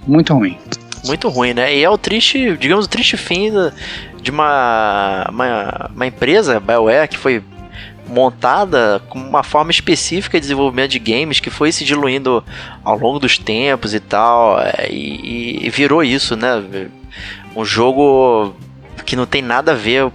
[0.07, 0.59] muito ruim.
[1.07, 1.75] Muito ruim, né?
[1.75, 3.51] E é o triste, digamos, o triste fim
[4.23, 7.43] de uma, uma, uma empresa, BioWare, que foi
[8.09, 12.45] montada com uma forma específica de desenvolvimento de games que foi se diluindo
[12.83, 16.63] ao longo dos tempos e tal, é, e, e virou isso, né?
[17.57, 18.55] Um jogo
[19.05, 20.11] que não tem nada a ver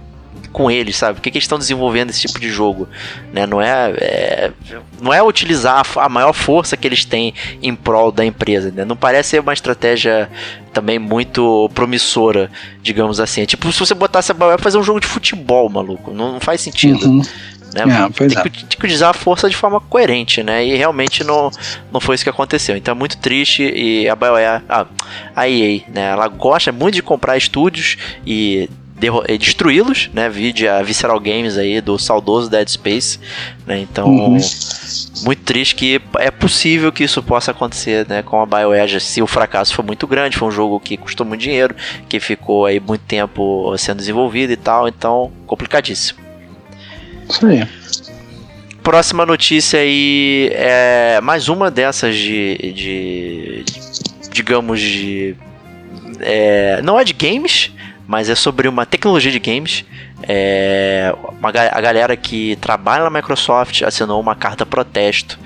[0.52, 1.14] com eles, sabe?
[1.14, 2.88] Por que, que eles estão desenvolvendo esse tipo de jogo?
[3.32, 3.46] Né?
[3.46, 4.52] Não, é, é,
[5.00, 7.32] não é utilizar a, a, maior força que eles têm
[7.62, 8.72] em prol da empresa.
[8.74, 8.84] Né?
[8.84, 10.28] Não parece ser uma estratégia
[10.72, 12.50] também muito promissora,
[12.82, 13.42] digamos assim.
[13.42, 16.12] É tipo, se você botasse a BioWare fazer um jogo de futebol, maluco.
[16.12, 17.06] Não, não faz sentido.
[17.06, 17.22] Uhum.
[17.74, 17.82] Né?
[17.82, 18.42] É, tem, é.
[18.42, 20.64] que, tem, que, utilizar a força de forma coerente, né?
[20.64, 21.50] E realmente não,
[21.92, 22.76] não foi isso que aconteceu.
[22.76, 24.86] Então é muito triste e a BioWare, ah,
[25.34, 26.10] a EA, né?
[26.10, 27.96] Ela gosta muito de comprar estúdios
[28.26, 28.68] e
[29.38, 30.28] destruí-los, né?
[30.28, 33.18] Vide a Visceral Games aí do saudoso Dead Space,
[33.66, 33.78] né?
[33.80, 34.38] Então, uhum.
[35.22, 38.22] muito triste que é possível que isso possa acontecer, né?
[38.22, 41.40] Com a BioWare, se o fracasso for muito grande, foi um jogo que custou muito
[41.40, 41.74] dinheiro,
[42.08, 46.29] que ficou aí muito tempo sendo desenvolvido e tal, então complicadíssimo.
[47.30, 47.66] Isso aí.
[48.82, 53.64] Próxima notícia aí é mais uma dessas de, de,
[54.30, 55.36] digamos de
[56.20, 57.70] é, não é de games,
[58.10, 59.84] mas é sobre uma tecnologia de games.
[60.24, 65.38] É, uma, a galera que trabalha na Microsoft assinou uma carta protesto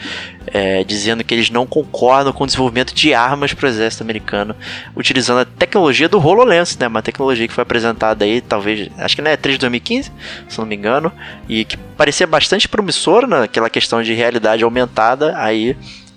[0.46, 4.56] é, dizendo que eles não concordam com o desenvolvimento de armas para o exército americano
[4.96, 6.88] utilizando a tecnologia do HoloLens, né?
[6.88, 10.10] Uma tecnologia que foi apresentada aí, talvez, acho que não é 3 de 2015,
[10.48, 11.12] se não me engano,
[11.46, 15.34] e que parecia bastante promissora naquela questão de realidade aumentada.
[15.36, 15.76] Aí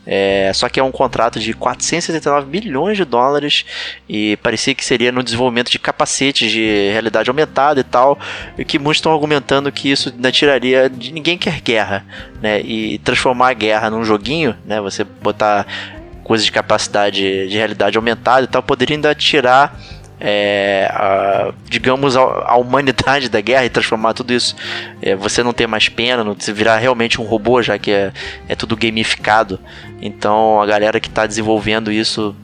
[0.10, 3.66] é, só que é um contrato de 479 bilhões de dólares
[4.08, 8.18] e parecia que seria no desenvolvimento de capacetes de realidade aumentada e tal,
[8.58, 12.06] e que muitos estão argumentando que isso ainda tiraria de ninguém quer guerra,
[12.42, 12.62] né?
[12.62, 14.80] E transformar a guerra num joguinho, né?
[14.80, 15.68] Você botar
[16.24, 19.78] coisas de capacidade de realidade aumentada e tal, poderia ainda tirar
[20.20, 24.56] é, a, digamos, a, a, humanidade da guerra e transformar tudo isso.
[25.02, 28.12] É, você não ter mais pena, não se virar realmente um robô, já que é,
[28.48, 29.60] é tudo gamificado.
[30.02, 32.36] Então a galera que está desenvolvendo isso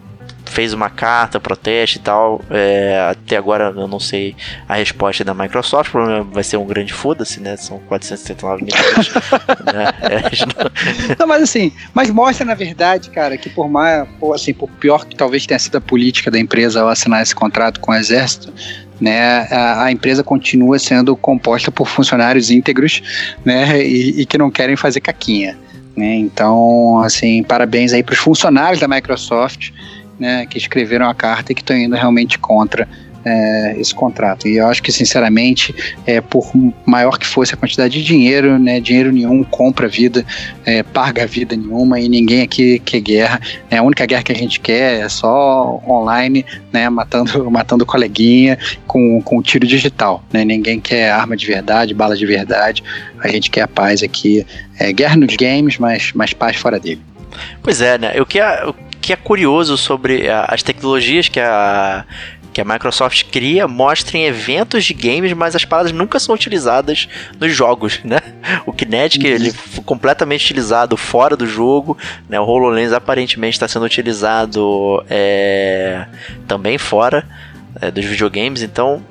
[0.45, 2.41] fez uma carta, protesto e tal.
[2.49, 4.35] É, até agora eu não sei
[4.67, 5.91] a resposta da Microsoft,
[6.31, 7.57] vai ser um grande foda-se, né?
[7.57, 9.13] São 479 milhões.
[9.73, 9.93] né?
[10.01, 11.27] é, não...
[11.27, 15.45] mas assim, mas mostra na verdade, cara, que por mais, assim, por pior que talvez
[15.45, 18.53] tenha sido a política da empresa ao assinar esse contrato com o Exército,
[18.99, 23.01] né, a, a, empresa continua sendo composta por funcionários íntegros,
[23.43, 25.57] né, e, e que não querem fazer caquinha.
[25.95, 26.15] Né?
[26.15, 29.71] Então, assim, parabéns aí para os funcionários da Microsoft,
[30.19, 32.87] né, que escreveram a carta e que estão indo realmente contra
[33.25, 34.47] é, esse contrato.
[34.47, 35.73] E eu acho que, sinceramente,
[36.05, 36.51] é, por
[36.85, 40.25] maior que fosse a quantidade de dinheiro, né, dinheiro nenhum compra vida,
[40.65, 43.41] é, paga vida nenhuma e ninguém aqui quer guerra.
[43.69, 48.57] É, a única guerra que a gente quer é só online, né, matando, matando coleguinha
[48.85, 50.23] com, com tiro digital.
[50.31, 52.83] Né, ninguém quer arma de verdade, bala de verdade.
[53.19, 54.45] A gente quer a paz aqui.
[54.79, 57.01] É, guerra nos games, mas, mas paz fora dele.
[57.61, 58.21] Pois é, né?
[58.21, 58.73] O que o
[59.03, 62.05] que é curioso sobre as tecnologias que a
[62.53, 67.09] que a Microsoft cria mostra em eventos de games, mas as paradas nunca são utilizadas
[67.39, 68.19] nos jogos, né?
[68.67, 71.97] O Kinetic ele foi completamente utilizado fora do jogo,
[72.29, 72.39] né?
[72.39, 76.05] O HoloLens aparentemente está sendo utilizado é,
[76.47, 77.27] também fora
[77.81, 79.03] é, dos videogames, então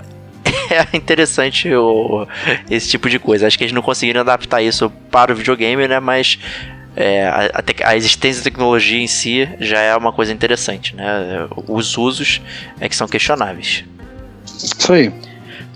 [0.71, 2.27] é interessante o,
[2.71, 3.49] esse tipo de coisa.
[3.49, 5.99] Acho que eles não conseguiram adaptar isso para o videogame, né?
[5.99, 6.39] Mas
[6.95, 7.51] é, a,
[7.85, 11.49] a, existência da tecnologia em si já é uma coisa interessante, né?
[11.69, 12.41] Os usos
[12.81, 13.85] é que são questionáveis.
[14.47, 15.13] Isso aí.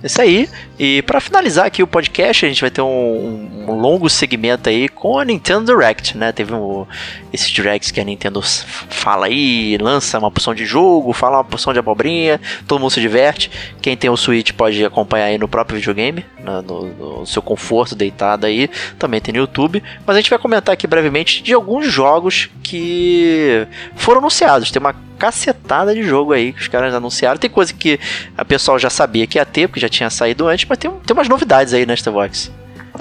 [0.04, 0.48] Isso aí.
[0.78, 4.88] E para finalizar aqui o podcast, a gente vai ter um, um, longo segmento aí
[4.88, 6.32] com a Nintendo Direct, né?
[6.32, 6.86] Teve um,
[7.32, 11.72] esses directs que a Nintendo fala aí, lança uma porção de jogo, fala uma porção
[11.72, 12.38] de abobrinha,
[12.68, 13.50] todo mundo se diverte.
[13.80, 16.62] Quem tem o Switch pode acompanhar aí no próprio videogame, né?
[16.66, 18.70] no, no seu conforto, deitado aí.
[18.99, 19.82] Também tem no YouTube.
[20.07, 23.66] Mas a gente vai comentar aqui brevemente de alguns jogos que
[23.97, 24.70] foram anunciados.
[24.70, 27.38] Tem uma cacetada de jogo aí que os caras anunciaram.
[27.38, 27.99] Tem coisa que
[28.36, 31.16] a pessoal já sabia que ia ter, porque já tinha saído antes, mas tem, tem
[31.16, 32.51] umas novidades aí nesta Vox.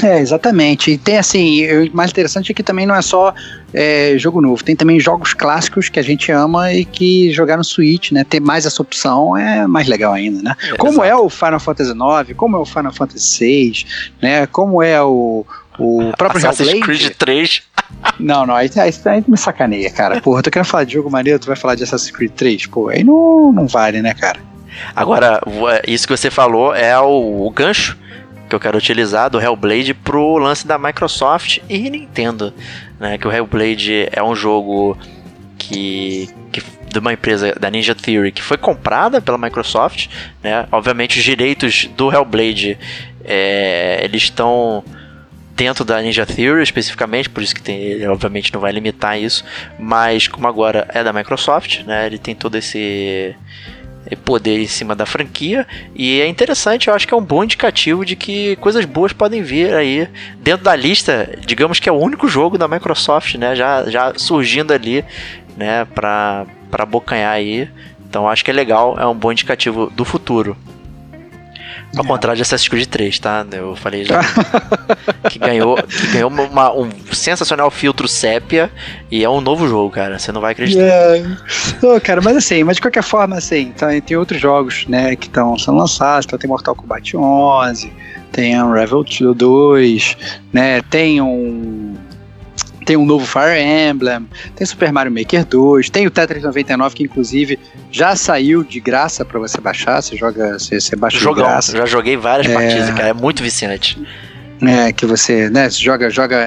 [0.03, 0.91] É, exatamente.
[0.91, 3.33] E tem assim, o mais interessante é que também não é só
[3.73, 7.63] é, jogo novo, tem também jogos clássicos que a gente ama e que jogar no
[7.63, 8.23] Switch, né?
[8.23, 10.55] Ter mais essa opção é mais legal ainda, né?
[10.63, 11.07] É, como exato.
[11.07, 13.85] é o Final Fantasy IX, como é o Final Fantasy VI,
[14.21, 14.47] né?
[14.47, 15.45] Como é o,
[15.77, 16.99] o próprio Assassin's Hellblade.
[16.99, 17.61] Creed 3.
[18.19, 20.19] Não, não, aí, aí, aí me sacaneia, cara.
[20.19, 22.65] Porra, tu quer falar de jogo maneiro, tu vai falar de Assassin's Creed 3?
[22.67, 24.39] Pô, aí não, não vale, né, cara?
[24.95, 25.41] Agora,
[25.87, 27.97] isso que você falou é o, o gancho
[28.49, 32.53] que eu quero utilizar do Hellblade pro lance da Microsoft e Nintendo,
[32.99, 33.17] né?
[33.17, 34.97] Que o Hellblade é um jogo
[35.57, 40.07] que, que de uma empresa da Ninja Theory que foi comprada pela Microsoft,
[40.43, 40.67] né?
[40.71, 42.77] Obviamente os direitos do Hellblade
[43.23, 44.83] é, eles estão
[45.55, 49.43] dentro da Ninja Theory especificamente, por isso que tem, ele obviamente não vai limitar isso,
[49.79, 53.33] mas como agora é da Microsoft, né, ele tem todo esse
[54.23, 58.05] poder em cima da franquia e é interessante, eu acho que é um bom indicativo
[58.05, 62.27] de que coisas boas podem vir aí dentro da lista, digamos que é o único
[62.27, 65.05] jogo da Microsoft, né, já, já surgindo ali,
[65.57, 67.69] né, para para bocanhar aí.
[68.07, 70.57] Então acho que é legal, é um bom indicativo do futuro.
[71.95, 72.07] Ao é.
[72.07, 73.45] contrário de Assassin's Creed 3, tá?
[73.51, 74.21] Eu falei já
[75.29, 78.71] que ganhou, que ganhou uma, um sensacional filtro sépia
[79.09, 80.19] e é um novo jogo, cara.
[80.19, 80.81] Você não vai acreditar.
[80.83, 81.23] É.
[82.03, 85.57] Cara, mas assim, mas de qualquer forma, assim, então, tem outros jogos, né, que estão
[85.57, 86.25] sendo lançados.
[86.25, 87.91] Então tem Mortal Kombat 11,
[88.31, 90.17] tem Unravel 2,
[90.51, 91.95] né, tem um
[92.85, 97.03] tem um novo Fire Emblem, tem Super Mario Maker 2, tem o Tetris 99 que
[97.03, 97.59] inclusive
[97.91, 101.77] já saiu de graça para você baixar, você joga, você, você baixa Jogão, de graça.
[101.77, 102.53] Já joguei várias é...
[102.53, 103.97] partidas, cara, é muito viciante.
[104.61, 106.37] É, que você, né, você joga, joga,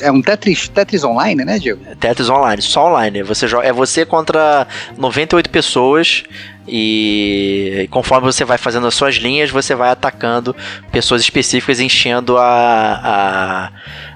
[0.00, 1.80] é um, é Tetris, Tetris online, né, Diego?
[1.98, 6.22] Tetris online, só online, você joga, é você contra 98 pessoas
[6.72, 10.54] e conforme você vai fazendo as suas linhas, você vai atacando
[10.92, 13.70] pessoas específicas, enchendo a, a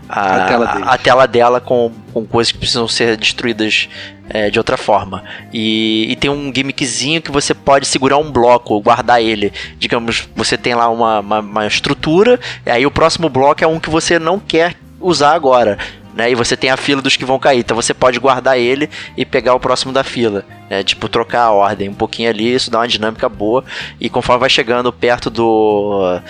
[0.09, 3.88] a, a, tela, a tela, dela com, com coisas que precisam ser destruídas
[4.28, 5.24] é, de outra forma.
[5.52, 9.52] E, e, tem um gimmickzinho que você pode segurar um bloco, guardar ele.
[9.78, 13.80] Digamos, você tem lá uma, uma, uma estrutura, e aí o próximo bloco é um
[13.80, 15.78] que você não quer usar agora.
[16.15, 17.59] Né, e você tem a fila dos que vão cair.
[17.59, 20.45] Então você pode guardar ele e pegar o próximo da fila.
[20.71, 23.65] Né, tipo, trocar a ordem um pouquinho ali, isso dá uma dinâmica boa.
[24.01, 26.21] E conforme vai chegando perto do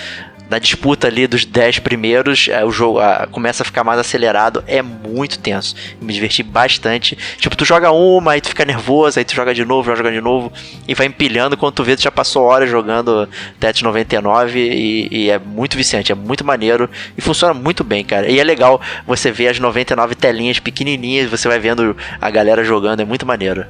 [0.48, 4.62] na disputa ali dos 10 primeiros, é, o jogo a, começa a ficar mais acelerado,
[4.66, 5.74] é muito tenso.
[6.00, 7.16] me diverti bastante.
[7.38, 10.20] Tipo, tu joga uma, aí tu fica nervoso, aí tu joga de novo, joga de
[10.20, 10.52] novo,
[10.86, 13.28] e vai empilhando quando tu vê, tu já passou horas jogando
[13.58, 18.30] Tetris 99 e, e é muito viciante, é muito maneiro e funciona muito bem, cara.
[18.30, 23.00] E é legal você ver as 99 telinhas pequenininhas, você vai vendo a galera jogando,
[23.00, 23.64] é muito maneiro.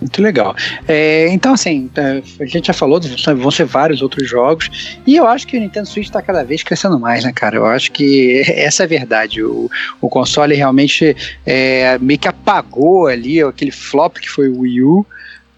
[0.00, 0.54] Muito legal.
[0.86, 3.00] É, então, assim, é, a gente já falou,
[3.36, 6.62] vão ser vários outros jogos, e eu acho que o Nintendo Switch está cada vez
[6.62, 7.56] crescendo mais, né, cara?
[7.56, 9.42] Eu acho que essa é a verdade.
[9.42, 9.70] O,
[10.00, 15.06] o console realmente é, meio que apagou ali aquele flop que foi o Wii U,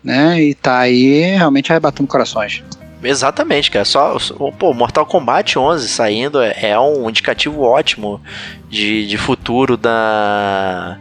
[0.02, 0.42] né?
[0.42, 2.62] E tá aí realmente arrebatando corações.
[3.02, 3.84] Exatamente, cara.
[3.84, 4.16] Só,
[4.58, 8.20] pô, Mortal Kombat 11 saindo é, é um indicativo ótimo
[8.68, 10.98] de, de futuro da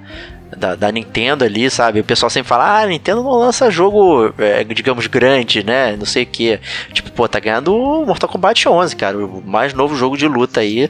[0.56, 2.00] da, da, Nintendo ali, sabe?
[2.00, 5.96] O pessoal sempre fala, ah, a Nintendo não lança jogo, é, digamos, grande, né?
[5.96, 6.60] Não sei o que.
[6.94, 9.18] Tipo, pô, tá ganhando o Mortal Kombat 11, cara.
[9.18, 10.90] O mais novo jogo de luta aí.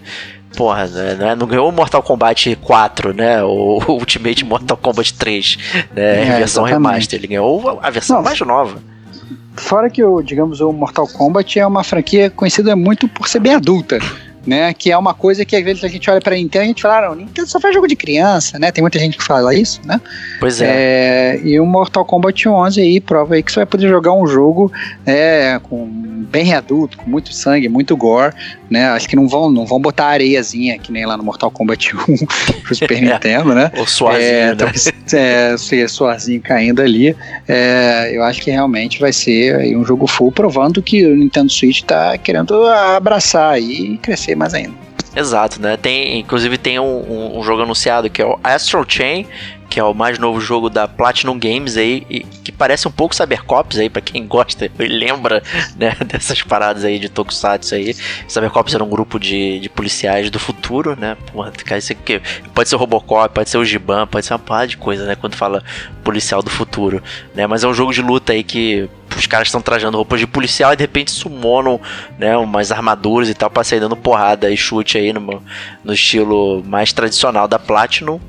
[0.55, 1.35] Porra, né?
[1.35, 3.43] não ganhou o Mortal Kombat 4, né?
[3.43, 5.57] O Ultimate Mortal Kombat 3,
[5.93, 6.21] né?
[6.21, 6.71] É, versão exatamente.
[6.71, 7.19] remaster.
[7.19, 8.81] Ele ganhou a versão não, mais nova.
[9.55, 13.55] Fora que, o, digamos, o Mortal Kombat é uma franquia conhecida muito por ser bem
[13.55, 13.99] adulta
[14.45, 14.73] né?
[14.73, 16.81] Que é uma coisa que às vezes a gente olha pra Nintendo e a gente
[16.81, 18.71] fala, ah, Nintendo só faz jogo de criança, né?
[18.71, 19.99] Tem muita gente que fala isso, né?
[20.39, 21.35] Pois é.
[21.35, 24.27] é e o Mortal Kombat 11 aí prova aí que você vai poder jogar um
[24.27, 24.71] jogo
[25.05, 28.33] é, com bem adulto, com muito sangue, muito gore,
[28.69, 28.89] né?
[28.89, 31.99] Acho que não vão, não vão botar areiazinha, que nem lá no Mortal Kombat 1
[32.63, 33.01] pro Super é.
[33.01, 33.71] Nintendo, né?
[33.77, 34.71] O suazinho, é, né?
[35.13, 37.15] É, é, suazinho caindo ali.
[37.47, 41.81] É, eu acho que realmente vai ser um jogo full, provando que o Nintendo Switch
[41.81, 44.89] tá querendo abraçar aí e crescer mais ainda.
[45.15, 45.75] Exato, né?
[45.75, 49.25] Tem, inclusive tem um, um, um, jogo anunciado que é o Astral Chain,
[49.67, 53.15] que é o mais novo jogo da Platinum Games aí, e, que parece um pouco
[53.15, 55.41] Cybercops aí, para quem gosta e lembra
[55.75, 57.95] né, dessas paradas aí de Tokusatsu aí.
[58.27, 61.17] Cybercops era um grupo de, de policiais do futuro, né?
[62.53, 65.15] Pode ser o Robocop, pode ser o Giban, pode ser uma parada de coisa, né?
[65.15, 65.63] Quando fala
[66.03, 67.01] policial do futuro,
[67.33, 67.47] né?
[67.47, 68.87] Mas é um jogo de luta aí que
[69.19, 71.79] os caras estão trajando roupas de policial e de repente summonam,
[72.17, 75.43] né, umas armaduras e tal pra sair dando porrada e chute aí no,
[75.83, 78.19] no estilo mais tradicional da Platinum.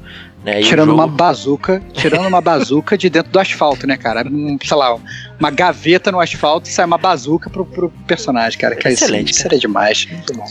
[0.45, 0.63] Né?
[0.63, 1.03] Tirando jogo...
[1.03, 4.27] uma bazuca, tirando uma bazuca de dentro do asfalto, né, cara?
[4.27, 4.97] Um, sei lá,
[5.39, 8.75] uma gaveta no asfalto e sai uma bazuca pro, pro personagem, cara.
[8.75, 9.33] Que Excelente.
[9.33, 10.07] Isso, seria demais.
[10.07, 10.47] Muito bom.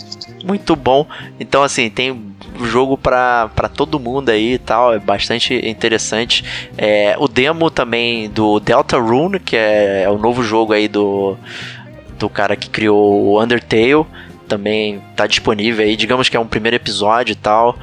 [0.45, 1.07] Muito bom.
[1.39, 6.43] Então, assim, tem jogo para todo mundo aí e tal, é bastante interessante.
[6.77, 11.35] É, o demo também do Delta Rune, que é, é o novo jogo aí do,
[12.19, 14.05] do cara que criou o Undertale,
[14.47, 15.95] também tá disponível aí.
[15.95, 17.75] Digamos que é um primeiro episódio e tal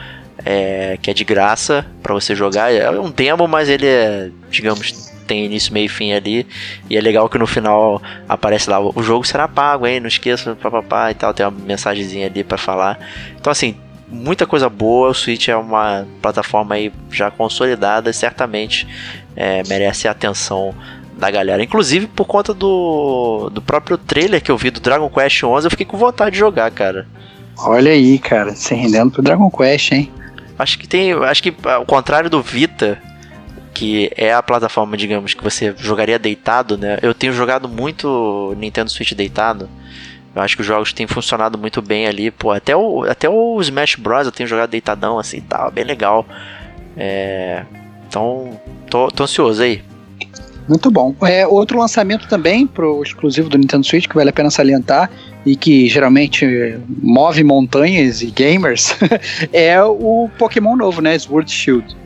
[0.45, 2.73] é, que é de graça para você jogar.
[2.73, 6.47] É um demo, mas ele é, digamos, tem início, meio e fim ali.
[6.89, 10.01] E é legal que no final aparece lá: o jogo será pago, hein?
[10.01, 11.35] Não esqueça, papapá e tal.
[11.35, 12.99] Tem uma mensagenzinha ali para falar.
[13.39, 13.77] Então, assim,
[14.09, 15.11] muita coisa boa.
[15.11, 18.87] O Switch é uma plataforma aí já consolidada, certamente
[19.35, 20.75] é, merece a atenção
[21.17, 21.63] da galera.
[21.63, 25.71] Inclusive por conta do, do próprio trailer que eu vi do Dragon Quest 11, eu
[25.71, 27.07] fiquei com vontade de jogar, cara.
[27.59, 30.13] Olha aí, cara, se rendendo pro Dragon Quest, hein?
[30.59, 31.13] Acho que tem.
[31.13, 33.01] Acho que ao contrário do Vita,
[33.75, 36.99] que é a plataforma, digamos, que você jogaria deitado, né?
[37.03, 39.69] Eu tenho jogado muito Nintendo Switch deitado.
[40.35, 42.31] Eu acho que os jogos têm funcionado muito bem ali.
[42.31, 44.27] Pô, até o, até o Smash Bros.
[44.27, 46.27] eu tenho jogado deitadão assim e tal, bem legal.
[46.97, 47.65] É,
[48.09, 49.83] então, tô, tô ansioso aí.
[50.69, 51.15] Muito bom.
[51.23, 55.11] É, outro lançamento também pro exclusivo do Nintendo Switch que vale a pena salientar
[55.47, 56.45] e que geralmente
[57.01, 58.97] move montanhas e gamers
[59.53, 61.17] é o Pokémon novo, né?
[61.17, 61.97] Sword Shield.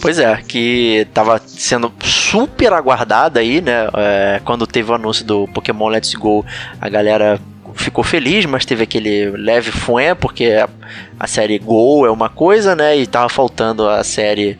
[0.00, 3.88] Pois é, que tava sendo super aguardada aí, né?
[3.94, 6.44] É, quando teve o anúncio do Pokémon Let's Go,
[6.80, 7.40] a galera
[7.74, 10.68] ficou feliz, mas teve aquele leve fué, porque a,
[11.20, 12.96] a série Go é uma coisa, né?
[12.96, 14.58] E tava faltando a série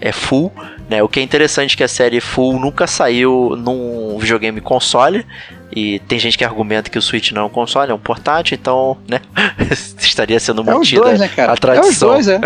[0.00, 0.52] é, Full.
[0.88, 1.02] Né?
[1.02, 5.26] O que é interessante é que a série Full nunca saiu num videogame console.
[5.74, 8.54] E tem gente que argumenta que o Switch não é um console, é um portátil,
[8.54, 9.20] então, né?
[9.98, 11.52] estaria sendo é os dois, né, cara?
[11.52, 12.14] a tradição.
[12.14, 12.40] É os dois, é.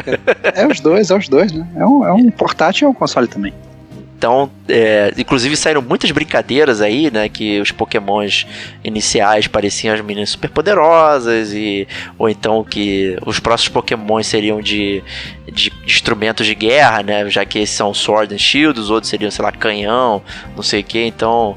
[0.55, 1.69] É os dois, é os dois, né?
[1.77, 3.53] É um, é um portátil e é um console também.
[4.17, 7.29] Então, é, inclusive saíram muitas brincadeiras aí, né?
[7.29, 8.47] Que os pokémons
[8.83, 11.87] iniciais pareciam as meninas super poderosas, e,
[12.19, 15.05] ou então que os próximos pokémons seriam de,
[15.53, 17.31] de instrumentos de guerra, né?
[17.31, 20.21] Já que esses são Sword and Shield, os outros seriam, sei lá, canhão,
[20.57, 21.05] não sei o que.
[21.05, 21.57] Então,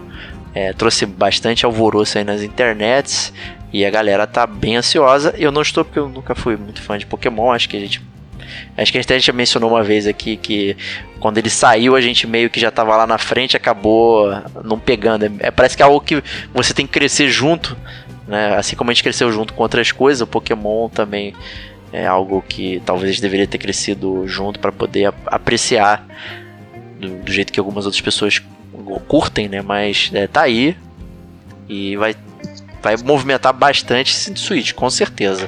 [0.54, 3.34] é, trouxe bastante alvoroço aí nas internets.
[3.74, 5.34] E a galera tá bem ansiosa.
[5.38, 7.52] Eu não estou porque eu nunca fui muito fã de Pokémon.
[7.52, 8.02] Acho que a gente
[8.78, 10.76] Acho que a gente já mencionou uma vez aqui que
[11.20, 14.30] quando ele saiu, a gente meio que já tava lá na frente acabou
[14.64, 15.26] não pegando.
[15.39, 16.22] É, parece que é algo que
[16.54, 17.78] você tem que crescer junto,
[18.28, 18.56] né?
[18.56, 21.34] Assim como a gente cresceu junto com outras coisas, o Pokémon também
[21.93, 26.06] é algo que talvez deveria ter crescido junto para poder apreciar
[26.99, 28.41] do, do, jeito que algumas outras pessoas
[29.07, 29.61] curtem, né?
[29.61, 30.75] Mas é, tá aí
[31.67, 32.15] e vai,
[32.82, 35.47] vai movimentar bastante esse Switch, com certeza.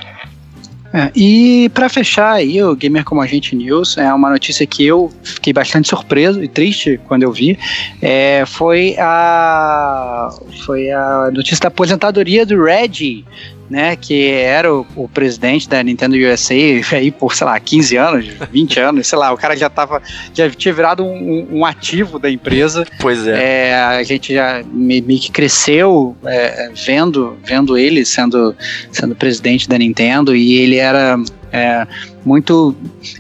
[0.94, 5.12] É, e para fechar aí o Gamer Como Agente News, é uma notícia que eu
[5.24, 7.58] fiquei bastante surpreso e triste quando eu vi,
[8.00, 10.30] é, foi a
[10.64, 13.26] foi a notícia da aposentadoria do Reggie,
[13.70, 16.54] né, que era o, o, presidente da Nintendo USA
[16.92, 20.02] aí por, sei lá, 15 anos, 20 anos, sei lá, o cara já tava,
[20.34, 22.86] já tinha virado um, um ativo da empresa.
[23.00, 23.70] Pois é.
[23.70, 28.56] é a gente já meio que cresceu é, vendo, vendo ele sendo,
[28.92, 31.18] sendo presidente da Nintendo e ele era
[31.52, 31.88] é,
[32.26, 32.76] muito.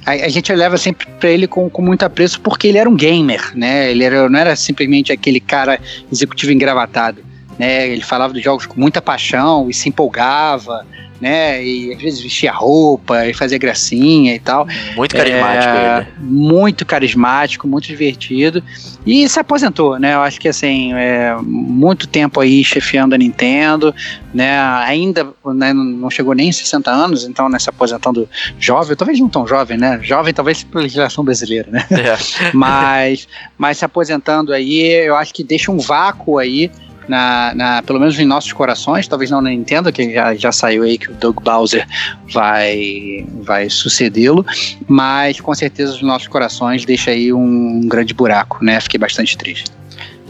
[0.05, 2.95] A, a, gente leva sempre para ele com, com muito apreço porque ele era um
[2.95, 3.89] gamer, né?
[3.91, 5.79] Ele era, não era simplesmente aquele cara
[6.11, 7.87] executivo engravatado né?
[7.89, 10.85] Ele falava dos jogos com muita paixão e se empolgava,
[11.23, 11.63] né?
[11.63, 14.67] E às vezes vestia roupa e fazia gracinha e tal.
[14.93, 16.07] Muito carismático é, ele.
[16.19, 18.61] Muito carismático, muito divertido.
[19.05, 20.15] E se aposentou, né?
[20.15, 23.95] Eu acho que assim, é, muito tempo aí chefiando a Nintendo,
[24.33, 24.59] né?
[24.85, 28.27] Ainda né, não chegou nem 60 anos, então né, se aposentando
[28.59, 29.99] jovem, talvez não tão jovem, né?
[30.03, 31.85] Jovem talvez pela legislação brasileira, né?
[31.89, 32.17] É.
[32.53, 36.69] mas, mas se aposentando aí, eu acho que deixa um vácuo aí
[37.07, 40.83] na, na, pelo menos em nossos corações, talvez não na Nintendo, que já, já saiu
[40.83, 41.87] aí que o Doug Bowser
[42.31, 44.45] vai, vai sucedê-lo,
[44.87, 48.79] mas com certeza os nossos corações deixa aí um grande buraco, né?
[48.79, 49.65] Fiquei bastante triste.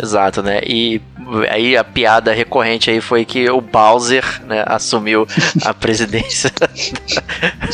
[0.01, 0.59] Exato, né?
[0.65, 0.99] E
[1.49, 5.27] aí a piada recorrente aí foi que o Bowser né, assumiu
[5.63, 6.51] a presidência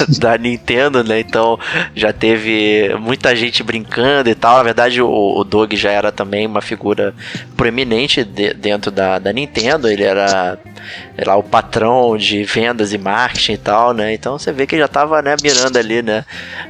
[0.19, 1.19] da Nintendo, né?
[1.19, 1.59] Então
[1.95, 4.57] já teve muita gente brincando e tal.
[4.57, 7.13] Na verdade, o, o Doug já era também uma figura
[7.55, 9.89] proeminente de, dentro da, da Nintendo.
[9.89, 10.57] Ele era
[11.25, 14.13] lá o patrão de vendas e marketing e tal, né?
[14.13, 16.25] Então você vê que já estava né, mirando ali, né?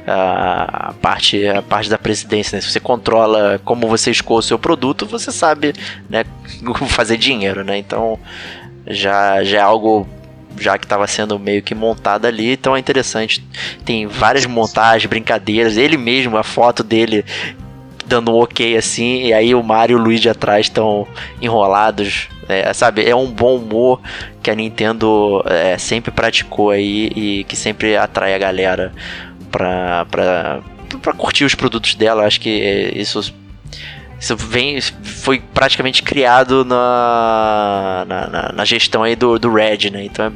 [0.06, 2.60] A, a, parte, a parte da presidência, né?
[2.60, 5.72] Se você controla como você escolhe o seu produto, você sabe,
[6.08, 6.24] né?
[6.88, 7.78] Fazer dinheiro, né?
[7.78, 8.18] Então
[8.86, 10.06] já, já é algo
[10.58, 13.44] já que estava sendo meio que montado ali, então é interessante.
[13.84, 17.24] Tem várias montagens, brincadeiras, ele mesmo, a foto dele
[18.06, 21.06] dando um ok assim, e aí o Mario e o Luigi atrás estão
[21.40, 24.00] enrolados é, sabe, é um bom humor
[24.42, 28.92] que a Nintendo é, sempre praticou aí e que sempre atrai a galera
[29.52, 30.04] pra
[31.16, 32.26] curtir os produtos dela.
[32.26, 33.32] Acho que isso
[34.20, 40.04] isso vem, foi praticamente criado na, na, na, na gestão aí do, do Red, né?
[40.04, 40.32] Então é,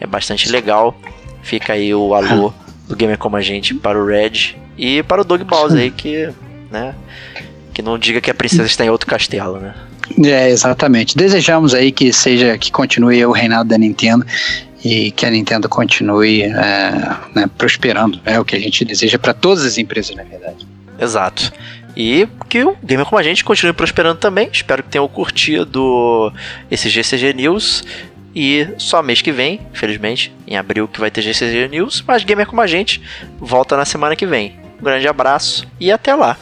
[0.00, 0.98] é, bastante legal.
[1.40, 2.52] Fica aí o alô
[2.88, 6.28] do Gamer Como a Gente para o Red e para o Doug Bowser aí que,
[6.72, 6.92] né?
[7.72, 9.74] Que não diga que a princesa está em outro castelo, né?
[10.24, 11.16] É, exatamente.
[11.16, 14.26] Desejamos aí que seja, que continue o reinado da Nintendo
[14.84, 18.20] e que a Nintendo continue é, né, prosperando.
[18.24, 20.66] É o que a gente deseja para todas as empresas, na verdade.
[20.98, 21.52] Exato.
[21.96, 24.48] E que o Gamer Como a Gente continue prosperando também.
[24.52, 26.32] Espero que tenham curtido
[26.70, 27.84] esse GCG News.
[28.34, 32.02] E só mês que vem, infelizmente, em abril que vai ter GCG News.
[32.06, 33.02] Mas Gamer Como a Gente
[33.38, 34.58] volta na semana que vem.
[34.80, 36.36] Um grande abraço e até lá.